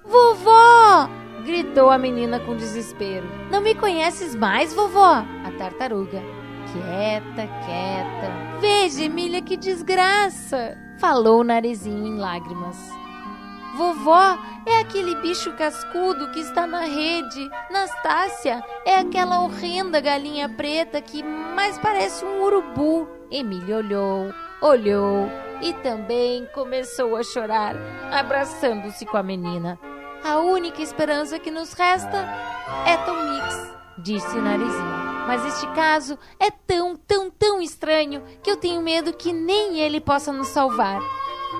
Vovó! 0.03 1.09
gritou 1.43 1.91
a 1.91 1.97
menina 1.97 2.39
com 2.39 2.55
desespero. 2.55 3.27
Não 3.51 3.61
me 3.61 3.75
conheces 3.75 4.35
mais, 4.35 4.73
vovó? 4.73 5.23
A 5.45 5.51
tartaruga. 5.57 6.21
Quieta, 6.71 7.47
quieta. 7.65 8.59
Veja, 8.59 9.03
Emília, 9.03 9.41
que 9.41 9.55
desgraça! 9.55 10.77
Falou 10.97 11.41
o 11.41 11.43
narizinho 11.43 12.07
em 12.07 12.17
lágrimas. 12.17 12.77
Vovó, 13.75 14.37
é 14.65 14.79
aquele 14.79 15.15
bicho 15.15 15.51
cascudo 15.53 16.31
que 16.31 16.39
está 16.39 16.65
na 16.65 16.81
rede. 16.81 17.49
Nastácia, 17.69 18.63
é 18.85 18.95
aquela 18.95 19.41
horrenda 19.41 19.99
galinha 19.99 20.47
preta 20.47 21.01
que 21.01 21.21
mais 21.21 21.77
parece 21.77 22.23
um 22.23 22.41
urubu. 22.41 23.07
Emília 23.29 23.77
olhou, 23.77 24.33
olhou 24.61 25.29
e 25.61 25.73
também 25.73 26.45
começou 26.53 27.17
a 27.17 27.23
chorar, 27.23 27.75
abraçando-se 28.11 29.05
com 29.05 29.17
a 29.17 29.23
menina. 29.23 29.77
A 30.23 30.39
única 30.39 30.81
esperança 30.81 31.37
que 31.37 31.51
nos 31.51 31.73
resta 31.73 32.17
é 32.85 32.95
Tom 32.97 33.15
Mix, 33.15 33.73
disse 33.97 34.37
narizinho. 34.37 35.05
Mas 35.27 35.45
este 35.45 35.67
caso 35.73 36.17
é 36.39 36.49
tão, 36.49 36.95
tão, 36.95 37.29
tão 37.29 37.61
estranho 37.61 38.23
que 38.41 38.49
eu 38.49 38.57
tenho 38.57 38.81
medo 38.81 39.11
que 39.11 39.33
nem 39.33 39.79
ele 39.79 39.99
possa 39.99 40.31
nos 40.31 40.47
salvar. 40.47 41.01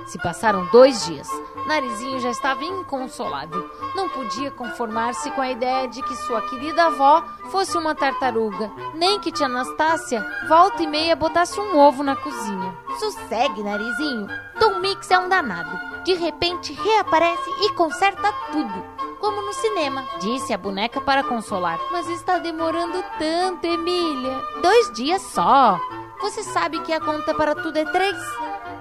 Se 0.05 0.17
passaram 0.19 0.65
dois 0.67 1.05
dias. 1.05 1.27
Narizinho 1.65 2.19
já 2.19 2.29
estava 2.29 2.63
inconsolável. 2.63 3.69
Não 3.95 4.07
podia 4.09 4.51
conformar-se 4.51 5.31
com 5.31 5.41
a 5.41 5.49
ideia 5.49 5.87
de 5.87 6.01
que 6.03 6.15
sua 6.15 6.41
querida 6.43 6.85
avó 6.85 7.23
fosse 7.49 7.77
uma 7.77 7.95
tartaruga, 7.95 8.71
nem 8.93 9.19
que 9.19 9.31
tia 9.31 9.47
Anastácia 9.47 10.25
volta 10.47 10.83
e 10.83 10.87
meia 10.87 11.15
botasse 11.15 11.59
um 11.59 11.77
ovo 11.77 12.03
na 12.03 12.15
cozinha. 12.15 12.77
Sossegue, 12.99 13.63
Narizinho. 13.63 14.27
Tom 14.59 14.79
Mix 14.79 15.09
é 15.09 15.17
um 15.17 15.27
danado. 15.27 16.03
De 16.03 16.13
repente 16.13 16.73
reaparece 16.73 17.49
e 17.61 17.73
conserta 17.73 18.31
tudo. 18.51 18.95
Como 19.19 19.41
no 19.41 19.53
cinema, 19.53 20.05
disse 20.19 20.53
a 20.53 20.57
boneca 20.57 21.01
para 21.01 21.23
consolar. 21.23 21.79
Mas 21.91 22.07
está 22.09 22.37
demorando 22.37 23.03
tanto, 23.17 23.65
Emília. 23.65 24.39
Dois 24.61 24.91
dias 24.93 25.21
só. 25.23 25.79
Você 26.21 26.43
sabe 26.43 26.79
que 26.81 26.93
a 26.93 27.01
conta 27.01 27.33
para 27.33 27.55
tudo 27.55 27.77
é 27.77 27.85
três? 27.85 28.15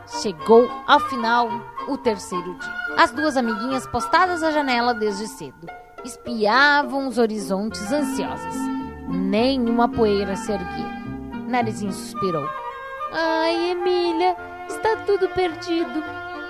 Chegou 0.06 0.68
ao 0.86 1.00
final 1.00 1.48
o 1.88 1.96
terceiro 1.96 2.58
dia. 2.58 2.74
As 2.96 3.10
duas 3.10 3.36
amiguinhas 3.36 3.86
postadas 3.86 4.42
à 4.42 4.50
janela 4.50 4.94
desde 4.94 5.26
cedo 5.26 5.66
espiavam 6.04 7.08
os 7.08 7.18
horizontes 7.18 7.90
ansiosas. 7.90 8.54
Nenhuma 9.08 9.88
poeira 9.88 10.36
se 10.36 10.52
erguia. 10.52 11.04
Narizinho 11.48 11.92
suspirou. 11.92 12.46
Ai, 13.12 13.70
Emília, 13.70 14.36
está 14.68 14.96
tudo 15.06 15.28
perdido. 15.30 16.02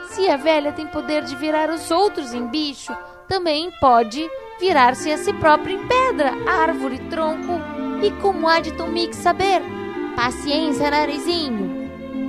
Se 0.08 0.28
a 0.28 0.36
velha 0.36 0.72
tem 0.72 0.86
poder 0.86 1.24
de 1.24 1.36
virar 1.36 1.70
os 1.70 1.90
outros 1.90 2.34
em 2.34 2.46
bicho, 2.46 2.96
também 3.28 3.70
pode 3.80 4.28
virar-se 4.60 5.10
a 5.10 5.18
si 5.18 5.32
própria 5.34 5.74
em 5.74 5.86
pedra, 5.86 6.32
árvore, 6.46 6.98
tronco. 7.10 7.60
E 8.02 8.10
como 8.20 8.48
há 8.48 8.60
de 8.60 8.72
Tom 8.72 8.88
Mix 8.88 9.16
saber? 9.16 9.62
Paciência, 10.16 10.90
Narizinho. 10.90 11.73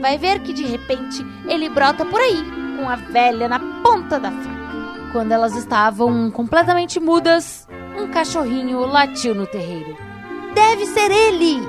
Vai 0.06 0.20
ver 0.20 0.40
que 0.42 0.54
de 0.54 0.64
repente 0.64 1.26
ele 1.48 1.68
brota 1.68 2.06
por 2.06 2.22
aí, 2.22 2.38
com 2.78 2.88
a 2.88 2.96
velha 2.96 3.48
na 3.48 3.58
ponta 3.82 4.20
da 4.20 4.30
faca. 4.30 5.10
Quando 5.12 5.32
elas 5.32 5.56
estavam 5.56 6.30
completamente 6.30 7.00
mudas, 7.00 7.68
um 8.00 8.08
cachorrinho 8.10 8.82
latiu 8.82 9.34
no 9.34 9.48
terreiro. 9.48 9.98
Deve 10.54 10.86
ser 10.86 11.10
ele! 11.10 11.60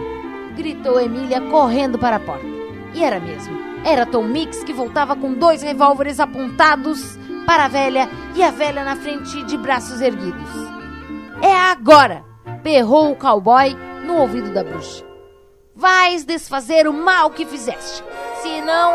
gritou 0.55 1.01
Emília 1.01 1.41
correndo 1.51 1.99
para 1.99 2.17
a 2.17 2.21
porta. 2.21 2.45
E 2.93 3.03
era 3.03 3.19
mesmo. 3.19 3.59
Era 3.83 4.05
Tom 4.05 4.25
Mix 4.25 4.63
que 4.63 4.73
voltava 4.75 5.17
com 5.17 5.33
dois 5.33 5.63
revólveres 5.63 6.21
apontados 6.21 7.19
para 7.47 7.65
a 7.65 7.69
velha 7.69 8.07
e 8.35 8.43
a 8.43 8.51
velha 8.51 8.85
na 8.85 8.97
frente 8.97 9.45
de 9.45 9.57
braços 9.57 10.03
erguidos. 10.03 10.51
É 11.41 11.55
agora! 11.55 12.23
berrou 12.63 13.13
o 13.13 13.17
cowboy 13.17 13.75
no 14.05 14.19
ouvido 14.19 14.53
da 14.53 14.63
bruxa. 14.63 15.07
Vais 15.75 16.25
desfazer 16.27 16.87
o 16.87 16.93
mal 16.93 17.31
que 17.31 17.47
fizeste. 17.47 18.05
Senão. 18.47 18.95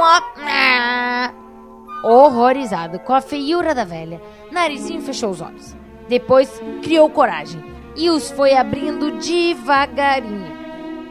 Horrorizado 2.04 3.00
com 3.00 3.14
a 3.14 3.22
feiura 3.22 3.76
da 3.76 3.84
velha, 3.84 4.22
Narizinho 4.50 5.02
fechou 5.02 5.30
os 5.30 5.42
olhos. 5.42 5.76
Depois 6.08 6.62
criou 6.82 7.10
coragem 7.10 7.64
e 7.96 8.10
os 8.10 8.32
foi 8.32 8.56
abrindo 8.56 9.12
devagarinho. 9.20 10.52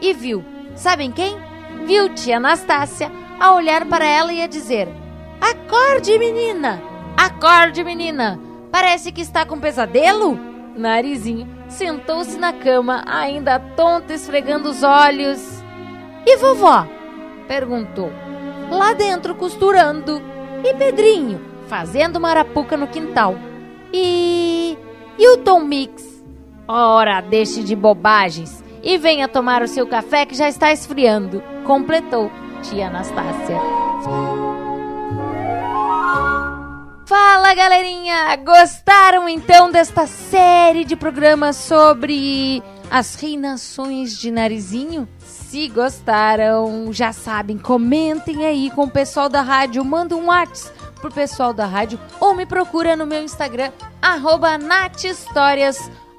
E 0.01 0.13
viu, 0.13 0.43
sabem 0.75 1.11
quem? 1.11 1.37
Viu 1.85 2.13
tia 2.13 2.37
Anastácia 2.37 3.11
a 3.39 3.53
olhar 3.53 3.85
para 3.85 4.05
ela 4.05 4.33
e 4.33 4.41
a 4.41 4.47
dizer: 4.47 4.89
Acorde, 5.39 6.17
menina! 6.17 6.81
Acorde, 7.15 7.83
menina! 7.83 8.39
Parece 8.71 9.11
que 9.11 9.21
está 9.21 9.45
com 9.45 9.59
pesadelo? 9.59 10.37
Narizinho 10.75 11.47
sentou-se 11.69 12.37
na 12.37 12.51
cama, 12.51 13.03
ainda 13.05 13.59
tonta, 13.59 14.13
esfregando 14.13 14.69
os 14.69 14.83
olhos. 14.83 15.63
E 16.25 16.37
vovó? 16.37 16.87
perguntou. 17.47 18.11
Lá 18.71 18.93
dentro, 18.93 19.35
costurando. 19.35 20.21
E 20.63 20.73
Pedrinho? 20.73 21.41
Fazendo 21.67 22.19
marapuca 22.19 22.77
no 22.77 22.87
quintal. 22.87 23.35
E. 23.93 24.77
E 25.19 25.27
o 25.33 25.37
Tom 25.37 25.59
Mix? 25.59 26.23
Ora, 26.67 27.21
deixe 27.21 27.61
de 27.63 27.75
bobagens 27.75 28.63
e 28.81 28.97
venha 28.97 29.27
tomar 29.27 29.61
o 29.61 29.67
seu 29.67 29.85
café 29.85 30.25
que 30.25 30.33
já 30.33 30.47
está 30.47 30.71
esfriando. 30.71 31.43
Completou 31.65 32.31
tia 32.63 32.87
Anastácia. 32.87 33.59
Fala 37.05 37.53
galerinha! 37.53 38.35
Gostaram 38.37 39.27
então 39.27 39.69
desta 39.69 40.07
série 40.07 40.85
de 40.85 40.95
programas 40.95 41.57
sobre 41.57 42.63
as 42.91 43.15
reinações 43.15 44.15
de 44.17 44.29
narizinho? 44.29 45.07
Se 45.19 45.69
gostaram, 45.69 46.91
já 46.91 47.13
sabem, 47.13 47.57
comentem 47.57 48.45
aí 48.45 48.69
com 48.69 48.83
o 48.83 48.91
pessoal 48.91 49.29
da 49.29 49.41
rádio, 49.41 49.85
manda 49.85 50.13
um 50.15 50.25
WhatsApp 50.25 50.77
pro 50.99 51.09
pessoal 51.09 51.53
da 51.53 51.65
rádio 51.65 51.97
ou 52.19 52.35
me 52.35 52.45
procura 52.45 52.97
no 52.97 53.07
meu 53.07 53.23
Instagram, 53.23 53.71
arroba 54.01 54.49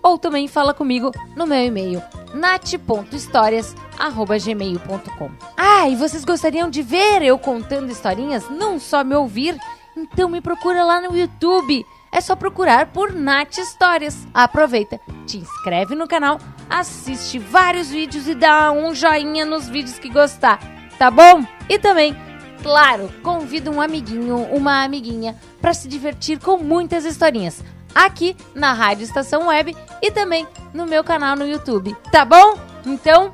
ou 0.03 0.17
também 0.19 0.49
fala 0.49 0.75
comigo 0.75 1.13
no 1.37 1.47
meu 1.47 1.63
e-mail, 1.63 2.03
nat.histórias.gmail.com 2.35 5.31
Ah, 5.57 5.89
e 5.89 5.95
vocês 5.95 6.25
gostariam 6.25 6.69
de 6.71 6.83
ver 6.83 7.23
eu 7.23 7.39
contando 7.39 7.93
historinhas, 7.93 8.49
não 8.49 8.81
só 8.81 9.05
me 9.05 9.15
ouvir? 9.15 9.57
Então 9.97 10.29
me 10.29 10.41
procura 10.41 10.83
lá 10.85 11.01
no 11.01 11.17
YouTube. 11.17 11.87
É 12.15 12.21
só 12.21 12.37
procurar 12.37 12.89
por 12.89 13.11
Nath 13.13 13.57
Histórias. 13.57 14.27
Aproveita, 14.35 15.01
te 15.27 15.39
inscreve 15.39 15.95
no 15.95 16.07
canal, 16.07 16.39
assiste 16.79 17.39
vários 17.39 17.91
vídeos 17.91 18.27
e 18.27 18.35
dá 18.35 18.73
um 18.73 18.95
joinha 18.95 19.45
nos 19.45 19.69
vídeos 19.69 19.99
que 19.99 20.09
gostar, 20.09 20.59
tá 20.99 21.11
bom? 21.11 21.45
E 21.69 21.79
também, 21.79 22.17
claro, 22.63 23.11
convido 23.23 23.71
um 23.71 23.81
amiguinho, 23.81 24.37
uma 24.53 24.83
amiguinha 24.83 25.37
para 25.61 25.75
se 25.75 25.87
divertir 25.89 26.39
com 26.39 26.59
muitas 26.59 27.05
historinhas 27.05 27.63
aqui 27.95 28.37
na 28.55 28.73
Rádio 28.73 29.05
Estação 29.05 29.49
Web 29.49 29.77
e 30.01 30.11
também 30.11 30.47
no 30.73 30.87
meu 30.87 31.05
canal 31.05 31.37
no 31.37 31.47
YouTube, 31.47 31.95
tá 32.11 32.25
bom? 32.25 32.59
Então, 32.87 33.33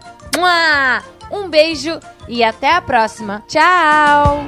um 1.31 1.48
beijo 1.48 1.98
e 2.27 2.42
até 2.42 2.74
a 2.74 2.83
próxima. 2.83 3.42
Tchau! 3.48 4.44